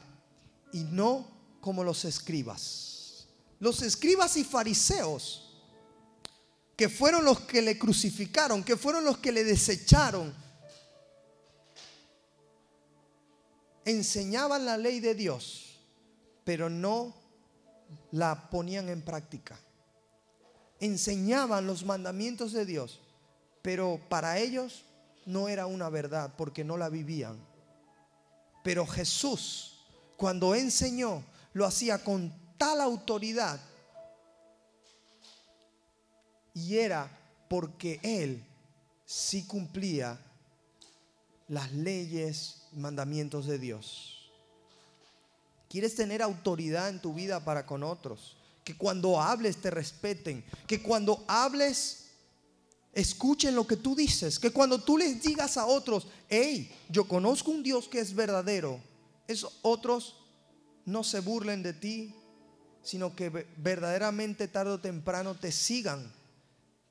y 0.71 0.83
no 0.83 1.27
como 1.61 1.83
los 1.83 2.05
escribas. 2.05 3.27
Los 3.59 3.81
escribas 3.81 4.37
y 4.37 4.43
fariseos, 4.43 5.61
que 6.75 6.89
fueron 6.89 7.23
los 7.23 7.41
que 7.41 7.61
le 7.61 7.77
crucificaron, 7.77 8.63
que 8.63 8.75
fueron 8.75 9.05
los 9.05 9.19
que 9.19 9.31
le 9.31 9.43
desecharon, 9.43 10.33
enseñaban 13.85 14.65
la 14.65 14.77
ley 14.77 14.99
de 14.99 15.15
Dios, 15.15 15.79
pero 16.43 16.69
no 16.69 17.13
la 18.11 18.49
ponían 18.49 18.89
en 18.89 19.01
práctica. 19.01 19.59
Enseñaban 20.79 21.65
los 21.67 21.85
mandamientos 21.85 22.51
de 22.51 22.65
Dios, 22.65 22.99
pero 23.61 23.99
para 24.09 24.39
ellos 24.39 24.83
no 25.25 25.47
era 25.47 25.65
una 25.65 25.89
verdad 25.89 26.33
porque 26.37 26.63
no 26.63 26.77
la 26.77 26.89
vivían. 26.89 27.37
Pero 28.63 28.85
Jesús, 28.85 29.85
cuando 30.17 30.55
enseñó, 30.55 31.23
lo 31.53 31.65
hacía 31.65 32.03
con 32.03 32.33
tal 32.57 32.81
autoridad 32.81 33.59
y 36.53 36.77
era 36.77 37.09
porque 37.49 37.99
Él 38.03 38.43
sí 39.05 39.45
cumplía 39.45 40.19
las 41.47 41.71
leyes 41.71 42.62
mandamientos 42.75 43.45
de 43.45 43.59
Dios. 43.59 44.31
Quieres 45.69 45.95
tener 45.95 46.21
autoridad 46.21 46.89
en 46.89 47.01
tu 47.01 47.13
vida 47.13 47.43
para 47.43 47.65
con 47.65 47.83
otros. 47.83 48.37
Que 48.63 48.77
cuando 48.77 49.19
hables 49.19 49.57
te 49.57 49.71
respeten. 49.71 50.43
Que 50.67 50.81
cuando 50.81 51.25
hables 51.27 52.03
escuchen 52.93 53.55
lo 53.55 53.65
que 53.65 53.77
tú 53.77 53.95
dices. 53.95 54.39
Que 54.39 54.51
cuando 54.51 54.79
tú 54.79 54.97
les 54.97 55.21
digas 55.21 55.57
a 55.57 55.65
otros, 55.65 56.07
hey, 56.29 56.71
yo 56.89 57.07
conozco 57.07 57.51
un 57.51 57.63
Dios 57.63 57.87
que 57.87 57.99
es 57.99 58.13
verdadero. 58.13 58.79
Esos 59.27 59.57
otros 59.63 60.15
no 60.85 61.03
se 61.03 61.21
burlen 61.21 61.63
de 61.63 61.73
ti, 61.73 62.13
sino 62.83 63.15
que 63.15 63.29
verdaderamente 63.57 64.47
tarde 64.47 64.73
o 64.73 64.79
temprano 64.79 65.35
te 65.35 65.51
sigan. 65.51 66.13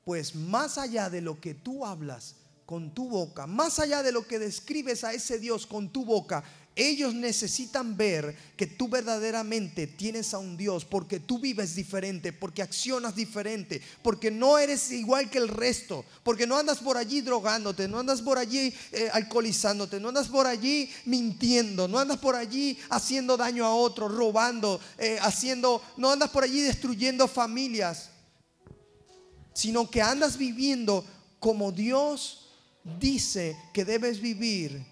Pues 0.03 0.35
más 0.35 0.77
allá 0.77 1.09
de 1.09 1.21
lo 1.21 1.39
que 1.39 1.53
tú 1.53 1.85
hablas, 1.85 2.35
con 2.73 2.89
tu 2.89 3.07
boca, 3.07 3.45
más 3.45 3.77
allá 3.77 4.01
de 4.01 4.11
lo 4.11 4.25
que 4.25 4.39
describes 4.39 5.03
a 5.03 5.13
ese 5.13 5.37
Dios 5.37 5.67
con 5.67 5.89
tu 5.89 6.05
boca, 6.05 6.43
ellos 6.75 7.13
necesitan 7.13 7.95
ver 7.95 8.35
que 8.57 8.65
tú 8.65 8.89
verdaderamente 8.89 9.85
tienes 9.85 10.33
a 10.33 10.39
un 10.39 10.57
Dios 10.57 10.83
porque 10.83 11.19
tú 11.19 11.37
vives 11.37 11.75
diferente, 11.75 12.33
porque 12.33 12.63
accionas 12.63 13.15
diferente, 13.15 13.79
porque 14.01 14.31
no 14.31 14.57
eres 14.57 14.91
igual 14.91 15.29
que 15.29 15.37
el 15.37 15.49
resto, 15.49 16.03
porque 16.23 16.47
no 16.47 16.57
andas 16.57 16.79
por 16.79 16.97
allí 16.97 17.21
drogándote, 17.21 17.87
no 17.87 17.99
andas 17.99 18.23
por 18.23 18.39
allí 18.39 18.73
eh, 18.91 19.07
alcoholizándote, 19.13 19.99
no 19.99 20.07
andas 20.07 20.29
por 20.29 20.47
allí 20.47 20.89
mintiendo, 21.05 21.87
no 21.87 21.99
andas 21.99 22.17
por 22.17 22.35
allí 22.35 22.79
haciendo 22.89 23.37
daño 23.37 23.67
a 23.67 23.75
otros, 23.75 24.11
robando, 24.11 24.81
eh, 24.97 25.19
haciendo, 25.21 25.79
no 25.97 26.09
andas 26.09 26.31
por 26.31 26.43
allí 26.43 26.61
destruyendo 26.61 27.27
familias, 27.27 28.09
sino 29.53 29.91
que 29.91 30.01
andas 30.01 30.39
viviendo 30.39 31.05
como 31.43 31.73
Dios 31.73 32.42
dice 32.83 33.57
que 33.73 33.85
debes 33.85 34.19
vivir 34.19 34.85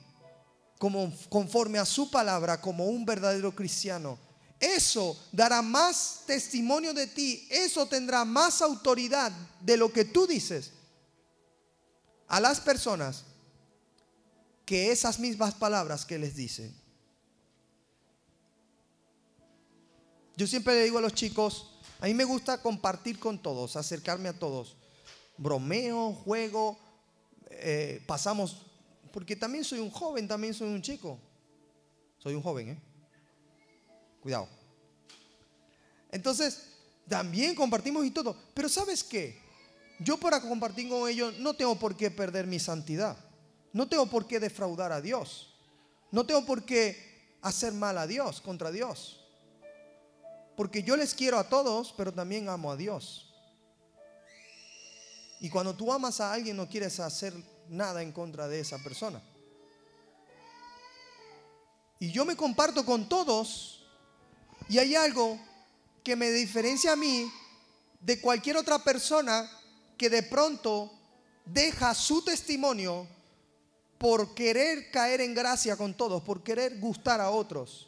como, 0.79 1.13
conforme 1.29 1.77
a 1.79 1.85
su 1.85 2.09
palabra 2.09 2.59
como 2.59 2.85
un 2.85 3.05
verdadero 3.05 3.53
cristiano. 3.53 4.17
Eso 4.59 5.17
dará 5.31 5.61
más 5.61 6.23
testimonio 6.25 6.93
de 6.93 7.07
ti, 7.07 7.47
eso 7.49 7.87
tendrá 7.87 8.23
más 8.23 8.61
autoridad 8.61 9.31
de 9.59 9.75
lo 9.75 9.91
que 9.91 10.05
tú 10.05 10.27
dices 10.27 10.71
a 12.27 12.39
las 12.39 12.59
personas 12.59 13.25
que 14.65 14.91
esas 14.91 15.19
mismas 15.19 15.53
palabras 15.55 16.05
que 16.05 16.17
les 16.17 16.35
dice. 16.35 16.71
Yo 20.37 20.47
siempre 20.47 20.75
le 20.75 20.83
digo 20.83 20.97
a 20.97 21.01
los 21.01 21.13
chicos, 21.13 21.71
a 21.99 22.05
mí 22.05 22.13
me 22.13 22.23
gusta 22.23 22.61
compartir 22.61 23.19
con 23.19 23.41
todos, 23.41 23.75
acercarme 23.75 24.29
a 24.29 24.39
todos. 24.39 24.77
Bromeo, 25.37 26.13
juego, 26.13 26.79
eh, 27.53 28.03
pasamos, 28.07 28.65
porque 29.11 29.35
también 29.35 29.63
soy 29.63 29.79
un 29.79 29.89
joven, 29.89 30.27
también 30.27 30.53
soy 30.53 30.69
un 30.69 30.81
chico. 30.81 31.19
Soy 32.17 32.35
un 32.35 32.41
joven, 32.41 32.69
¿eh? 32.69 32.79
Cuidado. 34.21 34.47
Entonces, 36.11 36.67
también 37.07 37.55
compartimos 37.55 38.05
y 38.05 38.11
todo. 38.11 38.35
Pero 38.53 38.69
¿sabes 38.69 39.03
qué? 39.03 39.39
Yo 39.99 40.17
para 40.17 40.41
compartir 40.41 40.89
con 40.89 41.09
ellos 41.09 41.37
no 41.39 41.53
tengo 41.53 41.75
por 41.75 41.95
qué 41.95 42.11
perder 42.11 42.47
mi 42.47 42.59
santidad. 42.59 43.17
No 43.73 43.87
tengo 43.87 44.05
por 44.07 44.27
qué 44.27 44.39
defraudar 44.39 44.91
a 44.91 45.01
Dios. 45.01 45.53
No 46.11 46.25
tengo 46.25 46.45
por 46.45 46.63
qué 46.63 47.37
hacer 47.41 47.73
mal 47.73 47.97
a 47.97 48.07
Dios, 48.07 48.41
contra 48.41 48.71
Dios. 48.71 49.19
Porque 50.55 50.83
yo 50.83 50.97
les 50.97 51.13
quiero 51.13 51.39
a 51.39 51.47
todos, 51.47 51.93
pero 51.95 52.11
también 52.11 52.49
amo 52.49 52.71
a 52.71 52.77
Dios. 52.77 53.30
Y 55.41 55.49
cuando 55.49 55.75
tú 55.75 55.91
amas 55.91 56.21
a 56.21 56.31
alguien 56.31 56.55
no 56.55 56.69
quieres 56.69 56.99
hacer 56.99 57.33
nada 57.67 58.03
en 58.03 58.11
contra 58.11 58.47
de 58.47 58.59
esa 58.59 58.77
persona. 58.77 59.21
Y 61.99 62.11
yo 62.11 62.25
me 62.25 62.35
comparto 62.35 62.85
con 62.85 63.09
todos 63.09 63.83
y 64.69 64.77
hay 64.77 64.95
algo 64.95 65.39
que 66.03 66.15
me 66.15 66.31
diferencia 66.31 66.93
a 66.93 66.95
mí 66.95 67.31
de 67.99 68.21
cualquier 68.21 68.57
otra 68.57 68.83
persona 68.83 69.49
que 69.97 70.09
de 70.09 70.23
pronto 70.23 70.91
deja 71.45 71.93
su 71.95 72.23
testimonio 72.23 73.07
por 73.97 74.33
querer 74.35 74.91
caer 74.91 75.21
en 75.21 75.33
gracia 75.33 75.75
con 75.75 75.95
todos, 75.95 76.21
por 76.23 76.43
querer 76.43 76.79
gustar 76.79 77.19
a 77.19 77.31
otros. 77.31 77.87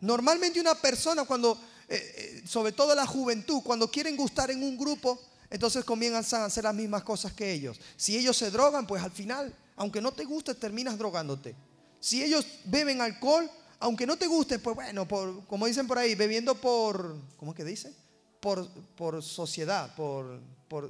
Normalmente 0.00 0.60
una 0.60 0.74
persona 0.74 1.24
cuando, 1.24 1.58
eh, 1.88 1.96
eh, 2.16 2.42
sobre 2.46 2.72
todo 2.72 2.94
la 2.94 3.06
juventud, 3.06 3.62
cuando 3.62 3.90
quieren 3.90 4.16
gustar 4.16 4.50
en 4.50 4.62
un 4.62 4.78
grupo, 4.78 5.20
entonces 5.50 5.84
comienzan 5.84 6.42
a 6.42 6.44
hacer 6.44 6.64
las 6.64 6.74
mismas 6.74 7.02
cosas 7.02 7.32
que 7.32 7.52
ellos. 7.52 7.80
Si 7.96 8.16
ellos 8.16 8.36
se 8.36 8.50
drogan, 8.52 8.86
pues 8.86 9.02
al 9.02 9.10
final, 9.10 9.52
aunque 9.76 10.00
no 10.00 10.12
te 10.12 10.24
guste, 10.24 10.54
terminas 10.54 10.96
drogándote. 10.96 11.56
Si 11.98 12.22
ellos 12.22 12.46
beben 12.64 13.00
alcohol, 13.00 13.50
aunque 13.80 14.06
no 14.06 14.16
te 14.16 14.28
guste, 14.28 14.60
pues 14.60 14.76
bueno, 14.76 15.08
como 15.48 15.66
dicen 15.66 15.88
por 15.88 15.98
ahí, 15.98 16.14
bebiendo 16.14 16.54
por, 16.54 17.16
¿cómo 17.36 17.50
es 17.50 17.56
que 17.56 17.64
dicen? 17.64 17.94
Por, 18.38 18.68
por 18.94 19.22
sociedad, 19.22 19.94
por, 19.96 20.40
por, 20.68 20.88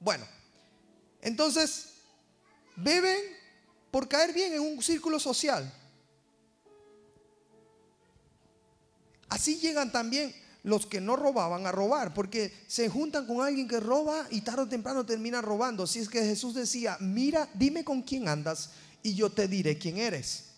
bueno. 0.00 0.26
Entonces, 1.22 1.92
beben 2.76 3.20
por 3.90 4.08
caer 4.08 4.32
bien 4.32 4.54
en 4.54 4.60
un 4.60 4.82
círculo 4.82 5.20
social. 5.20 5.72
Así 9.28 9.58
llegan 9.58 9.92
también 9.92 10.34
los 10.64 10.86
que 10.86 11.00
no 11.00 11.14
robaban 11.14 11.66
a 11.66 11.72
robar, 11.72 12.14
porque 12.14 12.52
se 12.66 12.88
juntan 12.88 13.26
con 13.26 13.42
alguien 13.42 13.68
que 13.68 13.80
roba 13.80 14.26
y 14.30 14.40
tarde 14.40 14.62
o 14.62 14.68
temprano 14.68 15.04
termina 15.06 15.42
robando. 15.42 15.86
Si 15.86 16.00
es 16.00 16.08
que 16.08 16.24
Jesús 16.24 16.54
decía, 16.54 16.96
mira, 17.00 17.48
dime 17.54 17.84
con 17.84 18.02
quién 18.02 18.28
andas 18.28 18.70
y 19.02 19.14
yo 19.14 19.30
te 19.30 19.46
diré 19.46 19.78
quién 19.78 19.98
eres. 19.98 20.54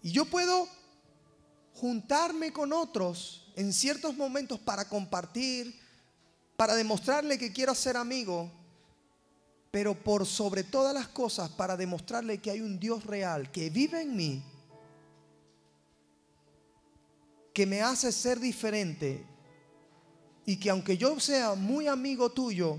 Y 0.00 0.12
yo 0.12 0.24
puedo 0.24 0.68
juntarme 1.74 2.52
con 2.52 2.72
otros 2.72 3.52
en 3.56 3.72
ciertos 3.72 4.16
momentos 4.16 4.60
para 4.60 4.88
compartir, 4.88 5.76
para 6.56 6.76
demostrarle 6.76 7.36
que 7.36 7.52
quiero 7.52 7.74
ser 7.74 7.96
amigo, 7.96 8.52
pero 9.70 9.94
por 9.94 10.24
sobre 10.26 10.64
todas 10.64 10.94
las 10.94 11.08
cosas 11.08 11.50
para 11.50 11.76
demostrarle 11.76 12.38
que 12.38 12.50
hay 12.50 12.60
un 12.60 12.78
Dios 12.78 13.04
real 13.04 13.50
que 13.50 13.70
vive 13.70 14.02
en 14.02 14.16
mí, 14.16 14.42
que 17.52 17.66
me 17.66 17.82
hace 17.82 18.12
ser 18.12 18.38
diferente 18.40 19.26
y 20.46 20.56
que 20.56 20.70
aunque 20.70 20.96
yo 20.96 21.18
sea 21.20 21.54
muy 21.54 21.86
amigo 21.86 22.30
tuyo, 22.30 22.78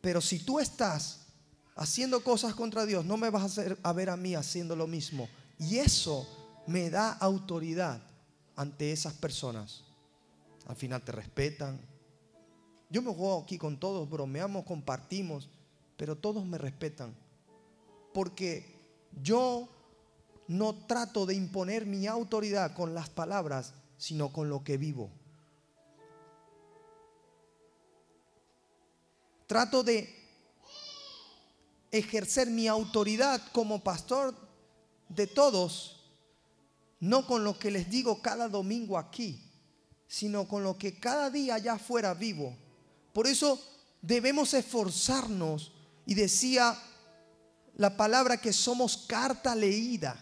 pero 0.00 0.20
si 0.20 0.38
tú 0.38 0.58
estás 0.60 1.26
haciendo 1.76 2.22
cosas 2.22 2.54
contra 2.54 2.86
Dios, 2.86 3.04
no 3.04 3.16
me 3.16 3.30
vas 3.30 3.42
a, 3.42 3.46
hacer, 3.46 3.78
a 3.82 3.92
ver 3.92 4.10
a 4.10 4.16
mí 4.16 4.34
haciendo 4.34 4.76
lo 4.76 4.86
mismo. 4.86 5.28
Y 5.58 5.78
eso 5.78 6.26
me 6.66 6.88
da 6.88 7.12
autoridad 7.12 8.00
ante 8.56 8.92
esas 8.92 9.12
personas. 9.14 9.82
Al 10.66 10.76
final 10.76 11.02
te 11.02 11.12
respetan. 11.12 11.80
Yo 12.88 13.02
me 13.02 13.12
juego 13.12 13.42
aquí 13.42 13.58
con 13.58 13.78
todos, 13.78 14.08
bromeamos, 14.08 14.64
compartimos, 14.64 15.48
pero 16.00 16.16
todos 16.16 16.46
me 16.46 16.56
respetan. 16.56 17.14
Porque 18.14 18.64
yo 19.22 19.68
no 20.48 20.74
trato 20.86 21.26
de 21.26 21.34
imponer 21.34 21.84
mi 21.84 22.06
autoridad 22.06 22.74
con 22.74 22.94
las 22.94 23.10
palabras, 23.10 23.74
sino 23.98 24.32
con 24.32 24.48
lo 24.48 24.64
que 24.64 24.78
vivo. 24.78 25.10
Trato 29.46 29.82
de 29.82 30.08
ejercer 31.90 32.48
mi 32.48 32.66
autoridad 32.66 33.42
como 33.52 33.84
pastor 33.84 34.34
de 35.10 35.26
todos, 35.26 36.02
no 36.98 37.26
con 37.26 37.44
lo 37.44 37.58
que 37.58 37.70
les 37.70 37.90
digo 37.90 38.22
cada 38.22 38.48
domingo 38.48 38.96
aquí, 38.96 39.38
sino 40.08 40.48
con 40.48 40.64
lo 40.64 40.78
que 40.78 40.98
cada 40.98 41.28
día 41.28 41.56
allá 41.56 41.74
afuera 41.74 42.14
vivo. 42.14 42.56
Por 43.12 43.26
eso 43.26 43.62
debemos 44.00 44.54
esforzarnos 44.54 45.74
y 46.10 46.14
decía 46.14 46.76
la 47.76 47.96
palabra 47.96 48.36
que 48.36 48.52
somos 48.52 49.06
carta 49.06 49.54
leída. 49.54 50.18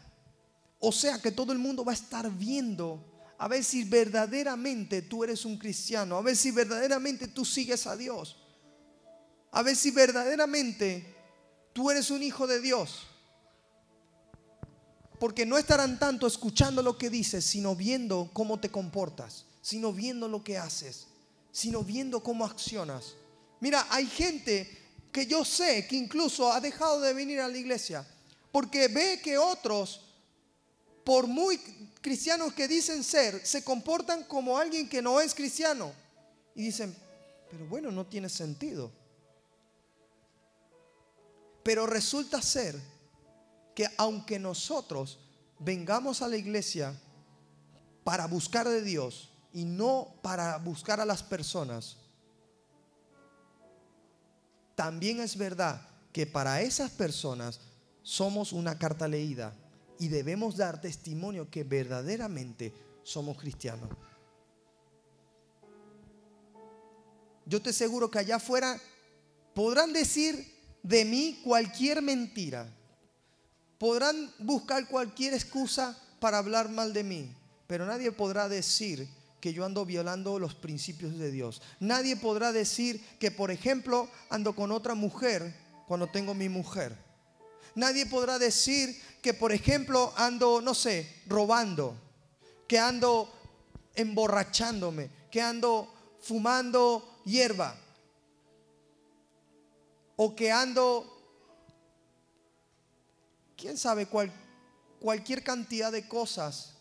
O 0.79 0.92
sea 0.92 1.18
que 1.18 1.33
todo 1.33 1.53
el 1.53 1.59
mundo 1.59 1.85
va 1.85 1.92
a 1.92 1.96
estar 1.96 2.31
viendo 2.31 3.05
a 3.38 3.48
ver 3.48 3.64
si 3.64 3.83
verdaderamente 3.85 5.03
tú 5.03 5.24
eres 5.24 5.44
un 5.44 5.57
cristiano, 5.57 6.16
a 6.16 6.22
ver 6.22 6.37
si 6.37 6.51
verdaderamente 6.53 7.27
tú 7.27 7.44
sigues 7.44 7.87
a 7.88 7.96
Dios 7.96 8.37
a 9.51 9.62
ver 9.62 9.77
si 9.77 9.90
verdaderamente 9.90 11.14
tú 11.72 11.90
eres 11.90 12.11
un 12.11 12.22
hijo 12.22 12.46
de 12.46 12.61
Dios. 12.61 13.07
Porque 15.18 15.46
no 15.46 15.59
estarán 15.59 15.98
tanto 15.98 16.27
escuchando 16.27 16.83
lo 16.83 16.96
que 16.96 17.11
dices, 17.11 17.44
sino 17.44 17.74
viendo 17.74 18.31
cómo 18.33 18.61
te 18.61 18.70
comportas, 18.70 19.46
sino 19.61 19.92
viendo 19.92 20.29
lo 20.29 20.44
que 20.44 20.59
haces, 20.59 21.09
sino 21.51 21.83
viendo 21.83 22.22
cómo 22.22 22.44
accionas. 22.44 23.16
Mira, 23.61 23.87
hay 23.90 24.07
gente 24.07 24.78
que 25.12 25.27
yo 25.27 25.44
sé 25.44 25.87
que 25.87 25.97
incluso 25.97 26.53
ha 26.53 26.61
dejado 26.61 27.01
de 27.01 27.14
venir 27.14 27.40
a 27.40 27.49
la 27.49 27.57
iglesia 27.57 28.07
porque 28.53 28.88
ve 28.88 29.21
que 29.23 29.37
otros, 29.38 30.01
por 31.05 31.27
muy 31.27 31.59
cristianos 32.01 32.53
que 32.53 32.68
dicen 32.68 33.05
ser, 33.05 33.44
se 33.47 33.62
comportan 33.62 34.25
como 34.25 34.59
alguien 34.59 34.88
que 34.88 35.03
no 35.03 35.21
es 35.21 35.35
cristiano. 35.35 35.92
Y 36.55 36.64
dicen, 36.64 36.94
pero 37.51 37.66
bueno, 37.66 37.90
no 37.90 38.07
tiene 38.07 38.29
sentido. 38.29 38.90
Pero 41.62 41.87
resulta 41.87 42.40
ser 42.40 42.81
que 43.75 43.87
aunque 43.97 44.38
nosotros 44.38 45.18
vengamos 45.59 46.23
a 46.23 46.29
la 46.29 46.37
iglesia 46.37 46.99
para 48.05 48.27
buscar 48.27 48.66
de 48.68 48.83
Dios 48.83 49.31
y 49.53 49.64
no 49.64 50.14
para 50.23 50.57
buscar 50.59 51.01
a 51.01 51.05
las 51.05 51.23
personas, 51.23 51.97
también 54.79 55.19
es 55.19 55.37
verdad 55.37 55.83
que 56.12 56.25
para 56.25 56.62
esas 56.62 56.93
personas 56.93 57.59
somos 58.05 58.53
una 58.53 58.79
carta 58.79 59.09
leída 59.09 59.53
y 59.99 60.07
debemos 60.07 60.57
dar 60.57 60.81
testimonio 60.81 61.51
que 61.51 61.64
verdaderamente 61.64 62.73
somos 63.03 63.37
cristianos. 63.38 63.91
Yo 67.45 67.61
te 67.61 67.71
aseguro 67.71 68.09
que 68.09 68.21
allá 68.21 68.37
afuera 68.37 68.81
podrán 69.53 69.93
decir 69.93 70.47
de 70.85 71.05
mí 71.05 71.41
cualquier 71.43 72.01
mentira. 72.01 72.73
Podrán 73.79 74.33
buscar 74.38 74.87
cualquier 74.87 75.35
excusa 75.35 76.01
para 76.21 76.38
hablar 76.38 76.69
mal 76.69 76.93
de 76.93 77.03
mí, 77.03 77.37
pero 77.67 77.85
nadie 77.85 78.12
podrá 78.12 78.49
decir 78.49 79.09
que 79.40 79.53
yo 79.53 79.64
ando 79.64 79.85
violando 79.85 80.39
los 80.39 80.55
principios 80.55 81.18
de 81.18 81.30
Dios. 81.30 81.62
Nadie 81.80 82.16
podrá 82.16 82.53
decir 82.53 83.01
que, 83.18 83.30
por 83.30 83.51
ejemplo, 83.51 84.09
ando 84.30 84.55
con 84.55 84.72
otra 84.72 84.95
mujer 84.95 85.55
cuando 85.86 86.09
tengo 86.09 86.34
mi 86.34 86.49
mujer. 86.49 86.97
Nadie 87.74 88.07
podrá 88.07 88.39
decir 88.39 89.01
que, 89.22 89.34
por 89.34 89.53
ejemplo, 89.53 90.12
ando, 90.16 90.61
no 90.61 90.74
sé, 90.74 91.22
robando, 91.26 91.95
que 92.66 92.78
ando 92.78 93.32
emborrachándome, 93.95 95.11
que 95.30 95.41
ando 95.41 95.93
fumando 96.20 97.20
hierba 97.24 97.76
o 100.16 100.34
que 100.34 100.51
ando, 100.51 101.07
quién 103.57 103.76
sabe, 103.76 104.07
cuál 104.07 104.32
cualquier 105.01 105.43
cantidad 105.43 105.93
de 105.93 106.09
cosas, 106.09 106.74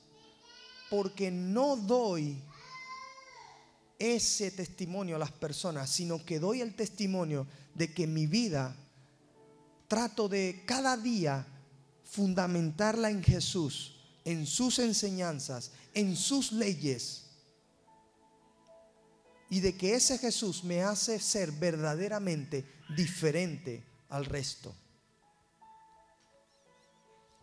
porque 0.89 1.31
no 1.31 1.75
doy 1.75 2.41
ese 3.99 4.51
testimonio 4.51 5.15
a 5.15 5.19
las 5.19 5.31
personas, 5.31 5.89
sino 5.89 6.23
que 6.23 6.39
doy 6.39 6.61
el 6.61 6.75
testimonio 6.75 7.47
de 7.73 7.93
que 7.93 8.07
mi 8.07 8.27
vida 8.27 8.75
trato 9.87 10.27
de 10.27 10.63
cada 10.65 10.97
día 10.97 11.45
fundamentarla 12.03 13.09
en 13.09 13.23
Jesús, 13.23 13.95
en 14.25 14.45
sus 14.45 14.79
enseñanzas, 14.79 15.71
en 15.93 16.15
sus 16.15 16.51
leyes. 16.51 17.23
Y 19.49 19.61
de 19.61 19.77
que 19.77 19.95
ese 19.95 20.17
Jesús 20.17 20.63
me 20.63 20.83
hace 20.83 21.19
ser 21.19 21.51
verdaderamente 21.53 22.65
diferente 22.95 23.83
al 24.09 24.25
resto. 24.25 24.75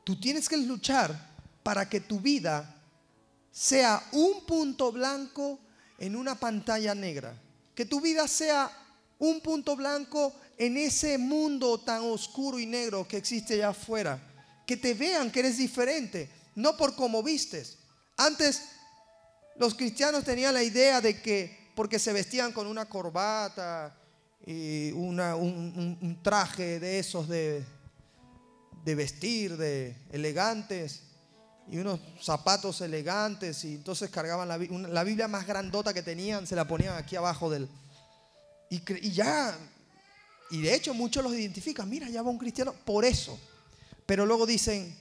Tú 0.04 0.20
tienes 0.20 0.48
que 0.48 0.58
luchar 0.58 1.34
para 1.62 1.88
que 1.88 2.00
tu 2.00 2.20
vida 2.20 2.73
sea 3.54 4.04
un 4.10 4.44
punto 4.44 4.90
blanco 4.90 5.60
en 5.98 6.16
una 6.16 6.34
pantalla 6.34 6.92
negra. 6.92 7.40
Que 7.76 7.84
tu 7.84 8.00
vida 8.00 8.26
sea 8.26 8.68
un 9.20 9.40
punto 9.40 9.76
blanco 9.76 10.34
en 10.58 10.76
ese 10.76 11.18
mundo 11.18 11.78
tan 11.78 12.02
oscuro 12.02 12.58
y 12.58 12.66
negro 12.66 13.06
que 13.06 13.16
existe 13.16 13.54
allá 13.54 13.68
afuera. 13.68 14.20
Que 14.66 14.76
te 14.76 14.92
vean 14.94 15.30
que 15.30 15.38
eres 15.38 15.56
diferente, 15.56 16.28
no 16.56 16.76
por 16.76 16.96
cómo 16.96 17.22
vistes. 17.22 17.78
Antes 18.16 18.62
los 19.56 19.76
cristianos 19.76 20.24
tenían 20.24 20.52
la 20.52 20.64
idea 20.64 21.00
de 21.00 21.22
que 21.22 21.70
porque 21.76 22.00
se 22.00 22.12
vestían 22.12 22.52
con 22.52 22.66
una 22.66 22.86
corbata 22.86 23.96
y 24.44 24.90
un 24.90 26.18
traje 26.24 26.80
de 26.80 26.98
esos 26.98 27.28
de, 27.28 27.64
de 28.84 28.94
vestir, 28.96 29.56
de 29.56 29.96
elegantes, 30.10 31.02
y 31.70 31.78
unos 31.78 32.00
zapatos 32.20 32.80
elegantes, 32.80 33.64
y 33.64 33.74
entonces 33.74 34.10
cargaban 34.10 34.48
la, 34.48 34.58
la 34.58 35.04
Biblia 35.04 35.28
más 35.28 35.46
grandota 35.46 35.94
que 35.94 36.02
tenían, 36.02 36.46
se 36.46 36.56
la 36.56 36.66
ponían 36.66 36.96
aquí 36.96 37.16
abajo 37.16 37.50
del... 37.50 37.68
Y, 38.70 38.82
y 39.06 39.12
ya, 39.12 39.56
y 40.50 40.60
de 40.62 40.74
hecho 40.74 40.94
muchos 40.94 41.22
los 41.22 41.32
identifican, 41.32 41.88
mira, 41.88 42.08
ya 42.08 42.22
va 42.22 42.30
un 42.30 42.38
cristiano, 42.38 42.74
por 42.84 43.04
eso. 43.04 43.38
Pero 44.06 44.26
luego 44.26 44.46
dicen, 44.46 44.96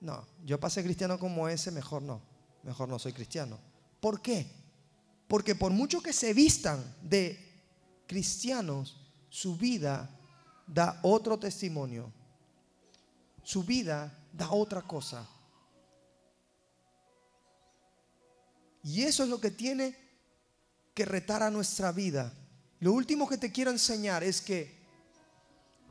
no, 0.00 0.26
yo 0.44 0.60
pasé 0.60 0.82
cristiano 0.82 1.18
como 1.18 1.48
ese, 1.48 1.70
mejor 1.70 2.02
no, 2.02 2.20
mejor 2.62 2.88
no 2.88 2.98
soy 2.98 3.12
cristiano. 3.12 3.58
¿Por 4.00 4.20
qué? 4.20 4.46
Porque 5.26 5.54
por 5.54 5.72
mucho 5.72 6.00
que 6.00 6.12
se 6.12 6.32
vistan 6.32 6.82
de 7.02 7.38
cristianos, 8.06 8.96
su 9.28 9.56
vida 9.56 10.10
da 10.66 11.00
otro 11.02 11.38
testimonio 11.38 12.12
su 13.48 13.64
vida 13.64 14.12
da 14.30 14.50
otra 14.50 14.82
cosa. 14.82 15.26
Y 18.82 19.02
eso 19.02 19.22
es 19.22 19.28
lo 19.28 19.40
que 19.40 19.50
tiene 19.50 19.96
que 20.94 21.04
retar 21.04 21.42
a 21.42 21.50
nuestra 21.50 21.92
vida. 21.92 22.32
Lo 22.80 22.92
último 22.92 23.28
que 23.28 23.38
te 23.38 23.52
quiero 23.52 23.70
enseñar 23.70 24.22
es 24.22 24.40
que 24.40 24.78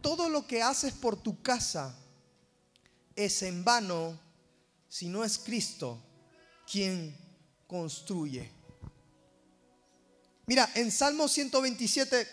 todo 0.01 0.29
lo 0.29 0.47
que 0.47 0.61
haces 0.61 0.93
por 0.93 1.21
tu 1.21 1.41
casa 1.41 1.97
es 3.15 3.41
en 3.41 3.63
vano 3.63 4.19
si 4.87 5.09
no 5.09 5.23
es 5.23 5.37
Cristo 5.37 6.01
quien 6.69 7.15
construye. 7.67 8.49
Mira, 10.45 10.69
en 10.75 10.91
Salmo 10.91 11.27
127, 11.27 12.27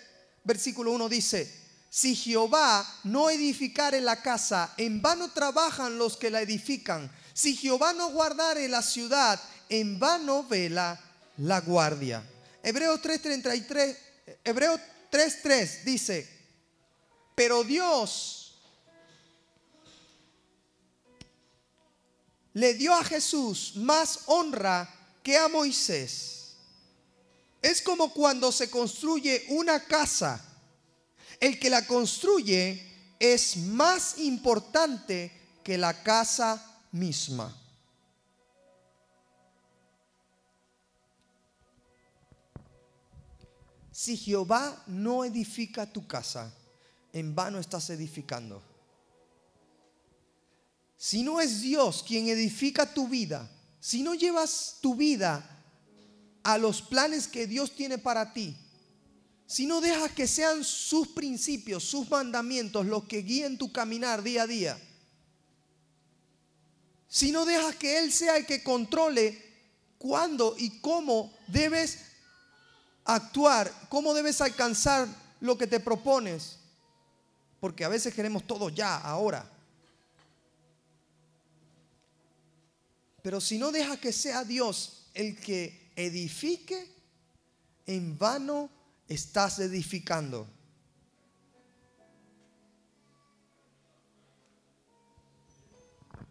versículo 0.44 0.92
1 0.92 1.08
dice, 1.08 1.64
si 1.90 2.14
Jehová 2.14 2.84
no 3.04 3.30
edificare 3.30 4.00
la 4.00 4.20
casa, 4.22 4.74
en 4.76 5.00
vano 5.00 5.30
trabajan 5.30 5.96
los 5.96 6.16
que 6.16 6.30
la 6.30 6.40
edifican. 6.40 7.10
Si 7.32 7.56
Jehová 7.56 7.92
no 7.92 8.10
guardare 8.10 8.68
la 8.68 8.82
ciudad, 8.82 9.40
en 9.68 9.98
vano 9.98 10.44
vela 10.44 10.98
la 11.38 11.60
guardia. 11.60 12.22
Hebreo 12.62 12.98
3:33, 13.00 13.96
Hebreo 14.44 14.78
3:3 15.10 15.84
dice, 15.84 16.28
pero 17.34 17.64
Dios 17.64 18.54
le 22.54 22.74
dio 22.74 22.94
a 22.94 23.04
Jesús 23.04 23.72
más 23.76 24.20
honra 24.26 24.88
que 25.22 25.36
a 25.36 25.48
Moisés. 25.48 26.54
Es 27.60 27.82
como 27.82 28.12
cuando 28.12 28.52
se 28.52 28.70
construye 28.70 29.46
una 29.48 29.84
casa 29.84 30.42
el 31.40 31.58
que 31.58 31.70
la 31.70 31.86
construye 31.86 33.16
es 33.18 33.56
más 33.56 34.18
importante 34.18 35.32
que 35.62 35.78
la 35.78 36.02
casa 36.02 36.80
misma. 36.92 37.54
Si 44.04 44.18
Jehová 44.18 44.84
no 44.86 45.24
edifica 45.24 45.90
tu 45.90 46.06
casa, 46.06 46.52
en 47.10 47.34
vano 47.34 47.58
estás 47.58 47.88
edificando. 47.88 48.62
Si 50.94 51.22
no 51.22 51.40
es 51.40 51.62
Dios 51.62 52.04
quien 52.06 52.28
edifica 52.28 52.92
tu 52.92 53.08
vida, 53.08 53.50
si 53.80 54.02
no 54.02 54.12
llevas 54.14 54.76
tu 54.82 54.94
vida 54.94 55.42
a 56.42 56.58
los 56.58 56.82
planes 56.82 57.26
que 57.26 57.46
Dios 57.46 57.74
tiene 57.74 57.96
para 57.96 58.34
ti, 58.34 58.54
si 59.46 59.64
no 59.64 59.80
dejas 59.80 60.12
que 60.12 60.26
sean 60.26 60.64
sus 60.64 61.08
principios, 61.08 61.82
sus 61.82 62.10
mandamientos 62.10 62.84
los 62.84 63.04
que 63.04 63.22
guíen 63.22 63.56
tu 63.56 63.72
caminar 63.72 64.22
día 64.22 64.42
a 64.42 64.46
día, 64.46 64.78
si 67.08 67.32
no 67.32 67.46
dejas 67.46 67.74
que 67.76 68.00
Él 68.00 68.12
sea 68.12 68.36
el 68.36 68.44
que 68.44 68.62
controle 68.62 69.42
cuándo 69.96 70.56
y 70.58 70.78
cómo 70.80 71.32
debes 71.46 72.13
actuar, 73.04 73.72
cómo 73.88 74.14
debes 74.14 74.40
alcanzar 74.40 75.08
lo 75.40 75.58
que 75.58 75.66
te 75.66 75.80
propones, 75.80 76.58
porque 77.60 77.84
a 77.84 77.88
veces 77.88 78.14
queremos 78.14 78.46
todo 78.46 78.68
ya, 78.68 78.96
ahora. 78.98 79.50
Pero 83.22 83.40
si 83.40 83.58
no 83.58 83.72
dejas 83.72 83.98
que 83.98 84.12
sea 84.12 84.44
Dios 84.44 85.06
el 85.14 85.38
que 85.38 85.90
edifique, 85.96 86.94
en 87.86 88.18
vano 88.18 88.70
estás 89.08 89.58
edificando? 89.58 90.46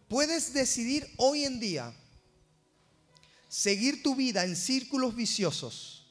Puedes 0.08 0.54
decidir 0.54 1.12
hoy 1.18 1.44
en 1.44 1.60
día 1.60 1.94
seguir 3.48 4.04
tu 4.04 4.16
vida 4.16 4.44
en 4.46 4.56
círculos 4.56 5.16
viciosos, 5.16 6.03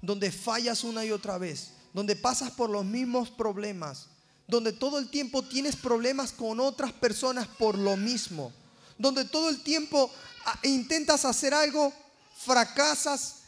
donde 0.00 0.30
fallas 0.30 0.84
una 0.84 1.04
y 1.04 1.10
otra 1.10 1.38
vez, 1.38 1.72
donde 1.92 2.16
pasas 2.16 2.50
por 2.50 2.70
los 2.70 2.84
mismos 2.84 3.30
problemas, 3.30 4.06
donde 4.46 4.72
todo 4.72 4.98
el 4.98 5.10
tiempo 5.10 5.42
tienes 5.42 5.76
problemas 5.76 6.32
con 6.32 6.60
otras 6.60 6.92
personas 6.92 7.46
por 7.46 7.76
lo 7.76 7.96
mismo, 7.96 8.52
donde 8.96 9.24
todo 9.24 9.48
el 9.48 9.62
tiempo 9.62 10.10
ah, 10.46 10.58
intentas 10.62 11.24
hacer 11.24 11.54
algo, 11.54 11.92
fracasas 12.36 13.42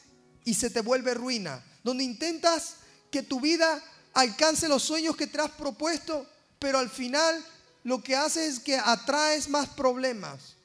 y 0.44 0.55
se 0.55 0.70
te 0.70 0.80
vuelve 0.80 1.14
ruina 1.14 1.64
donde 1.82 2.05
intentas 2.05 2.76
que 3.11 3.22
tu 3.22 3.40
vida 3.40 3.82
alcance 4.12 4.68
los 4.68 4.82
sueños 4.82 5.16
que 5.16 5.26
te 5.26 5.40
has 5.40 5.51
propuesto, 5.51 6.26
pero 6.59 6.78
al 6.78 6.90
final 6.90 7.44
lo 7.84 8.03
que 8.03 8.16
haces 8.16 8.55
es 8.55 8.61
que 8.61 8.76
atraes 8.76 9.48
más 9.48 9.68
problemas. 9.68 10.57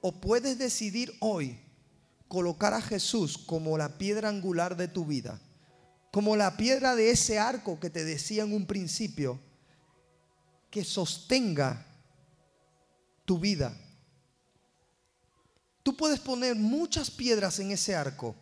O 0.00 0.12
puedes 0.12 0.58
decidir 0.58 1.16
hoy 1.20 1.58
colocar 2.28 2.74
a 2.74 2.82
Jesús 2.82 3.38
como 3.38 3.78
la 3.78 3.98
piedra 3.98 4.28
angular 4.28 4.76
de 4.76 4.88
tu 4.88 5.04
vida, 5.04 5.40
como 6.12 6.36
la 6.36 6.56
piedra 6.56 6.96
de 6.96 7.10
ese 7.10 7.38
arco 7.38 7.78
que 7.78 7.90
te 7.90 8.04
decía 8.04 8.42
en 8.42 8.52
un 8.52 8.66
principio, 8.66 9.38
que 10.70 10.84
sostenga 10.84 11.86
tu 13.24 13.38
vida. 13.38 13.76
Tú 15.82 15.96
puedes 15.96 16.20
poner 16.20 16.56
muchas 16.56 17.10
piedras 17.10 17.58
en 17.60 17.70
ese 17.70 17.94
arco 17.94 18.34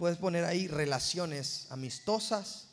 Puedes 0.00 0.16
poner 0.16 0.46
ahí 0.46 0.66
relaciones 0.66 1.66
amistosas, 1.68 2.68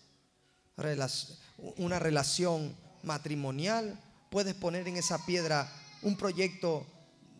una 1.75 1.99
relación 1.99 2.73
matrimonial. 3.03 3.99
Puedes 4.31 4.55
poner 4.55 4.87
en 4.87 4.95
esa 4.95 5.25
piedra 5.25 5.69
un 6.03 6.15
proyecto 6.15 6.87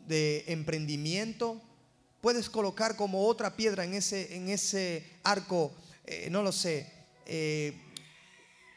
de 0.05 0.43
emprendimiento. 0.47 1.61
Puedes 2.28 2.49
colocar 2.49 2.97
como 2.97 3.25
otra 3.25 3.55
piedra 3.55 3.86
en 3.86 3.93
ese, 3.93 4.36
en 4.36 4.49
ese 4.49 5.09
arco, 5.23 5.73
eh, 6.03 6.28
no 6.30 6.43
lo 6.43 6.51
sé, 6.51 6.91
eh, 7.25 7.73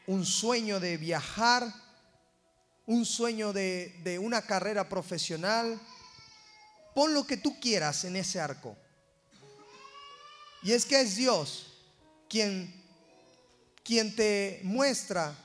un 0.07 0.25
sueño 0.25 0.79
de 0.79 0.95
viajar, 0.95 1.69
un 2.85 3.03
sueño 3.03 3.51
de, 3.51 3.93
de 4.05 4.19
una 4.19 4.43
carrera 4.43 4.87
profesional. 4.87 5.77
Pon 6.95 7.13
lo 7.13 7.27
que 7.27 7.35
tú 7.35 7.59
quieras 7.59 8.05
en 8.05 8.15
ese 8.15 8.39
arco. 8.39 8.77
Y 10.63 10.71
es 10.71 10.85
que 10.85 11.01
es 11.01 11.17
Dios 11.17 11.73
quien, 12.29 12.73
quien 13.83 14.15
te 14.15 14.61
muestra 14.63 15.35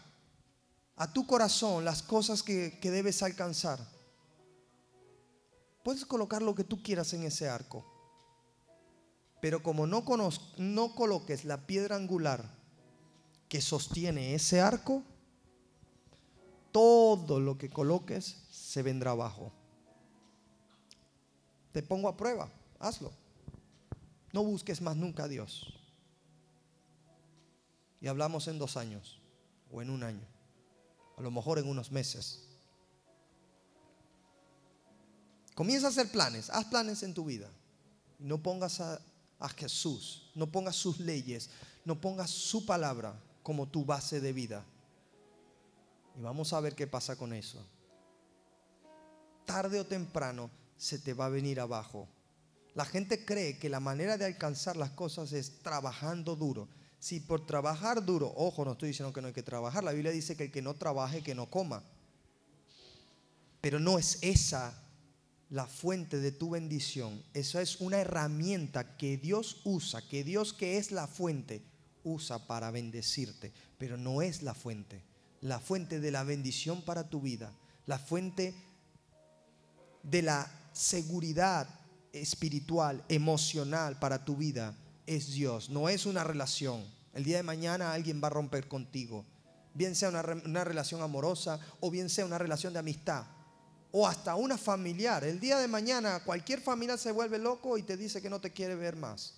a 0.94 1.12
tu 1.12 1.26
corazón 1.26 1.84
las 1.84 2.04
cosas 2.04 2.44
que, 2.44 2.78
debes 2.80 3.24
alcanzar. 3.24 3.80
Puedes 5.82 6.06
colocar 6.06 6.40
lo 6.40 6.54
que 6.54 6.62
tú 6.62 6.80
quieras 6.84 7.12
en 7.12 7.24
ese 7.24 7.48
arco. 7.48 7.95
Pero 9.46 9.62
como 9.62 9.86
no, 9.86 10.04
coloques 10.96 11.44
la 11.44 11.68
piedra 11.68 11.94
angular 11.94 12.50
que 13.48 13.60
sostiene 13.60 14.34
ese 14.34 14.60
arco, 14.60 15.04
todo 16.72 17.38
lo 17.38 17.56
que 17.56 17.70
coloques 17.70 18.38
se 18.50 18.82
vendrá 18.82 19.12
abajo. 19.12 19.52
Te 21.70 21.80
pongo 21.84 22.08
a 22.08 22.16
prueba, 22.16 22.50
hazlo. 22.80 23.12
No 24.32 24.42
busques 24.42 24.82
más 24.82 24.96
nunca 24.96 25.22
a 25.22 25.28
Dios. 25.28 25.78
y 28.00 28.08
hablamos 28.08 28.48
en 28.48 28.58
dos 28.58 28.76
años 28.76 29.20
o 29.70 29.80
en 29.80 29.90
un 29.90 30.02
año, 30.02 30.26
a 31.18 31.22
lo 31.22 31.30
mejor 31.30 31.60
en 31.60 31.68
unos 31.68 31.92
meses. 31.92 32.48
Comienza 35.54 35.86
a 35.86 35.90
hacer 35.90 36.10
planes, 36.10 36.50
haz 36.50 36.64
planes 36.64 37.04
en 37.04 37.14
tu 37.14 37.26
vida. 37.26 37.48
No 38.18 38.42
pongas 38.42 38.80
a, 38.80 39.00
a 39.38 39.48
Jesús, 39.48 40.30
no 40.34 40.50
pongas 40.50 40.76
sus 40.76 40.98
leyes, 40.98 41.50
no 41.84 42.00
pongas 42.00 42.30
su 42.30 42.64
palabra 42.64 43.20
como 43.42 43.68
tu 43.68 43.84
base 43.84 44.20
de 44.20 44.32
vida. 44.32 44.64
Y 46.18 46.22
vamos 46.22 46.52
a 46.52 46.60
ver 46.60 46.74
qué 46.74 46.86
pasa 46.86 47.16
con 47.16 47.32
eso. 47.32 47.64
Tarde 49.44 49.78
o 49.78 49.86
temprano 49.86 50.50
se 50.76 50.98
te 50.98 51.14
va 51.14 51.26
a 51.26 51.30
venir 51.30 51.60
abajo. 51.60 52.08
La 52.74 52.84
gente 52.84 53.24
cree 53.24 53.58
que 53.58 53.68
la 53.68 53.80
manera 53.80 54.18
de 54.18 54.24
alcanzar 54.24 54.76
las 54.76 54.90
cosas 54.90 55.32
es 55.32 55.62
trabajando 55.62 56.36
duro. 56.36 56.68
Si 56.98 57.20
por 57.20 57.46
trabajar 57.46 58.04
duro, 58.04 58.32
ojo, 58.36 58.64
no 58.64 58.72
estoy 58.72 58.88
diciendo 58.88 59.12
que 59.12 59.20
no 59.20 59.28
hay 59.28 59.34
que 59.34 59.42
trabajar, 59.42 59.84
la 59.84 59.92
Biblia 59.92 60.10
dice 60.10 60.36
que 60.36 60.44
el 60.44 60.52
que 60.52 60.62
no 60.62 60.74
trabaje, 60.74 61.22
que 61.22 61.34
no 61.34 61.48
coma. 61.48 61.82
Pero 63.60 63.78
no 63.78 63.98
es 63.98 64.18
esa 64.22 64.85
la 65.50 65.66
fuente 65.66 66.18
de 66.18 66.32
tu 66.32 66.50
bendición. 66.50 67.22
Eso 67.34 67.60
es 67.60 67.80
una 67.80 67.98
herramienta 67.98 68.96
que 68.96 69.16
Dios 69.16 69.60
usa, 69.64 70.02
que 70.02 70.24
Dios 70.24 70.52
que 70.52 70.78
es 70.78 70.90
la 70.90 71.06
fuente 71.06 71.62
usa 72.04 72.46
para 72.46 72.70
bendecirte, 72.70 73.52
pero 73.78 73.96
no 73.96 74.22
es 74.22 74.42
la 74.42 74.54
fuente. 74.54 75.02
La 75.40 75.60
fuente 75.60 76.00
de 76.00 76.10
la 76.10 76.24
bendición 76.24 76.82
para 76.82 77.08
tu 77.08 77.20
vida, 77.20 77.52
la 77.84 77.98
fuente 77.98 78.54
de 80.02 80.22
la 80.22 80.50
seguridad 80.72 81.68
espiritual, 82.12 83.04
emocional 83.08 83.98
para 83.98 84.24
tu 84.24 84.36
vida 84.36 84.76
es 85.06 85.32
Dios, 85.32 85.70
no 85.70 85.88
es 85.88 86.06
una 86.06 86.24
relación. 86.24 86.84
El 87.12 87.24
día 87.24 87.36
de 87.36 87.42
mañana 87.42 87.92
alguien 87.92 88.20
va 88.22 88.26
a 88.26 88.30
romper 88.30 88.66
contigo, 88.66 89.24
bien 89.74 89.94
sea 89.94 90.08
una 90.08 90.64
relación 90.64 91.02
amorosa 91.02 91.60
o 91.80 91.90
bien 91.90 92.08
sea 92.08 92.26
una 92.26 92.38
relación 92.38 92.72
de 92.72 92.78
amistad 92.80 93.26
o 93.98 94.06
hasta 94.06 94.34
una 94.34 94.58
familiar. 94.58 95.24
El 95.24 95.40
día 95.40 95.58
de 95.58 95.66
mañana 95.66 96.22
cualquier 96.22 96.60
familia 96.60 96.98
se 96.98 97.12
vuelve 97.12 97.38
loco 97.38 97.78
y 97.78 97.82
te 97.82 97.96
dice 97.96 98.20
que 98.20 98.28
no 98.28 98.42
te 98.42 98.52
quiere 98.52 98.74
ver 98.74 98.94
más. 98.94 99.32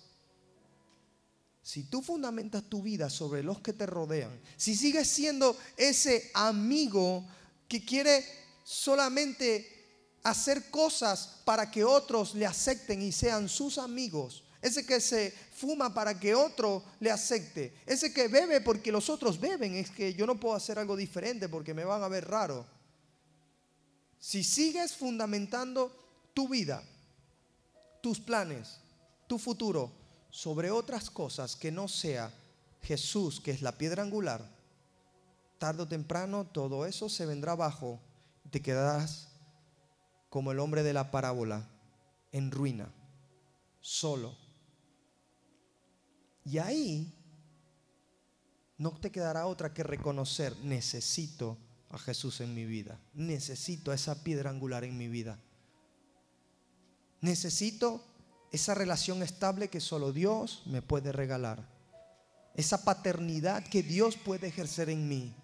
Si 1.63 1.83
tú 1.83 2.01
fundamentas 2.01 2.63
tu 2.63 2.83
vida 2.83 3.09
sobre 3.09 3.41
los 3.41 3.61
que 3.61 3.71
te 3.71 3.85
rodean, 3.85 4.37
si 4.57 4.75
sigues 4.75 5.07
siendo 5.07 5.57
ese 5.77 6.29
amigo 6.33 7.25
que 7.69 7.85
quiere 7.85 8.25
solamente 8.65 10.17
hacer 10.23 10.69
cosas 10.69 11.39
para 11.45 11.71
que 11.71 11.85
otros 11.85 12.35
le 12.35 12.45
acepten 12.45 13.01
y 13.01 13.13
sean 13.13 13.47
sus 13.47 13.77
amigos, 13.77 14.43
ese 14.61 14.85
que 14.85 14.99
se 14.99 15.33
fuma 15.53 15.93
para 15.93 16.19
que 16.19 16.35
otro 16.35 16.83
le 16.99 17.09
acepte, 17.09 17.75
ese 17.85 18.11
que 18.11 18.27
bebe 18.27 18.59
porque 18.59 18.91
los 18.91 19.09
otros 19.09 19.39
beben, 19.39 19.75
es 19.75 19.89
que 19.89 20.13
yo 20.13 20.27
no 20.27 20.37
puedo 20.37 20.53
hacer 20.53 20.77
algo 20.79 20.97
diferente 20.97 21.47
porque 21.47 21.73
me 21.73 21.85
van 21.85 22.03
a 22.03 22.09
ver 22.09 22.27
raro. 22.27 22.78
Si 24.19 24.43
sigues 24.43 24.95
fundamentando 24.95 25.95
tu 26.33 26.49
vida, 26.49 26.83
tus 28.01 28.19
planes, 28.19 28.79
tu 29.27 29.39
futuro 29.39 29.91
sobre 30.29 30.71
otras 30.71 31.09
cosas 31.09 31.55
que 31.55 31.71
no 31.71 31.87
sea 31.87 32.31
Jesús, 32.81 33.39
que 33.39 33.51
es 33.51 33.61
la 33.61 33.77
piedra 33.77 34.03
angular, 34.03 34.45
tarde 35.57 35.83
o 35.83 35.87
temprano 35.87 36.45
todo 36.45 36.85
eso 36.85 37.09
se 37.09 37.25
vendrá 37.25 37.53
abajo 37.53 37.99
y 38.45 38.49
te 38.49 38.61
quedarás 38.61 39.29
como 40.29 40.51
el 40.51 40.59
hombre 40.59 40.83
de 40.83 40.93
la 40.93 41.11
parábola, 41.11 41.67
en 42.31 42.51
ruina, 42.51 42.91
solo. 43.81 44.37
Y 46.45 46.57
ahí 46.59 47.13
no 48.77 48.91
te 48.91 49.11
quedará 49.11 49.47
otra 49.47 49.73
que 49.73 49.83
reconocer, 49.83 50.55
necesito 50.57 51.57
a 51.89 51.97
Jesús 51.97 52.41
en 52.41 52.53
mi 52.53 52.65
vida. 52.65 52.99
Necesito 53.13 53.91
esa 53.93 54.23
piedra 54.23 54.49
angular 54.49 54.83
en 54.83 54.97
mi 54.97 55.07
vida. 55.07 55.39
Necesito 57.21 58.03
esa 58.51 58.73
relación 58.73 59.23
estable 59.23 59.69
que 59.69 59.79
solo 59.79 60.13
Dios 60.13 60.63
me 60.65 60.81
puede 60.81 61.11
regalar. 61.11 61.67
Esa 62.55 62.83
paternidad 62.83 63.63
que 63.63 63.83
Dios 63.83 64.17
puede 64.17 64.47
ejercer 64.47 64.89
en 64.89 65.07
mí. 65.07 65.35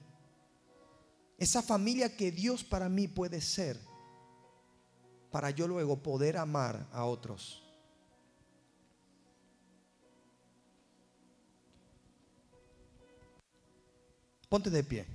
Esa 1.37 1.61
familia 1.61 2.15
que 2.15 2.31
Dios 2.31 2.63
para 2.63 2.89
mí 2.89 3.07
puede 3.07 3.41
ser. 3.41 3.79
Para 5.31 5.49
yo 5.49 5.67
luego 5.67 6.01
poder 6.01 6.37
amar 6.37 6.87
a 6.91 7.05
otros. 7.05 7.61
Ponte 14.47 14.69
de 14.69 14.83
pie. 14.83 15.14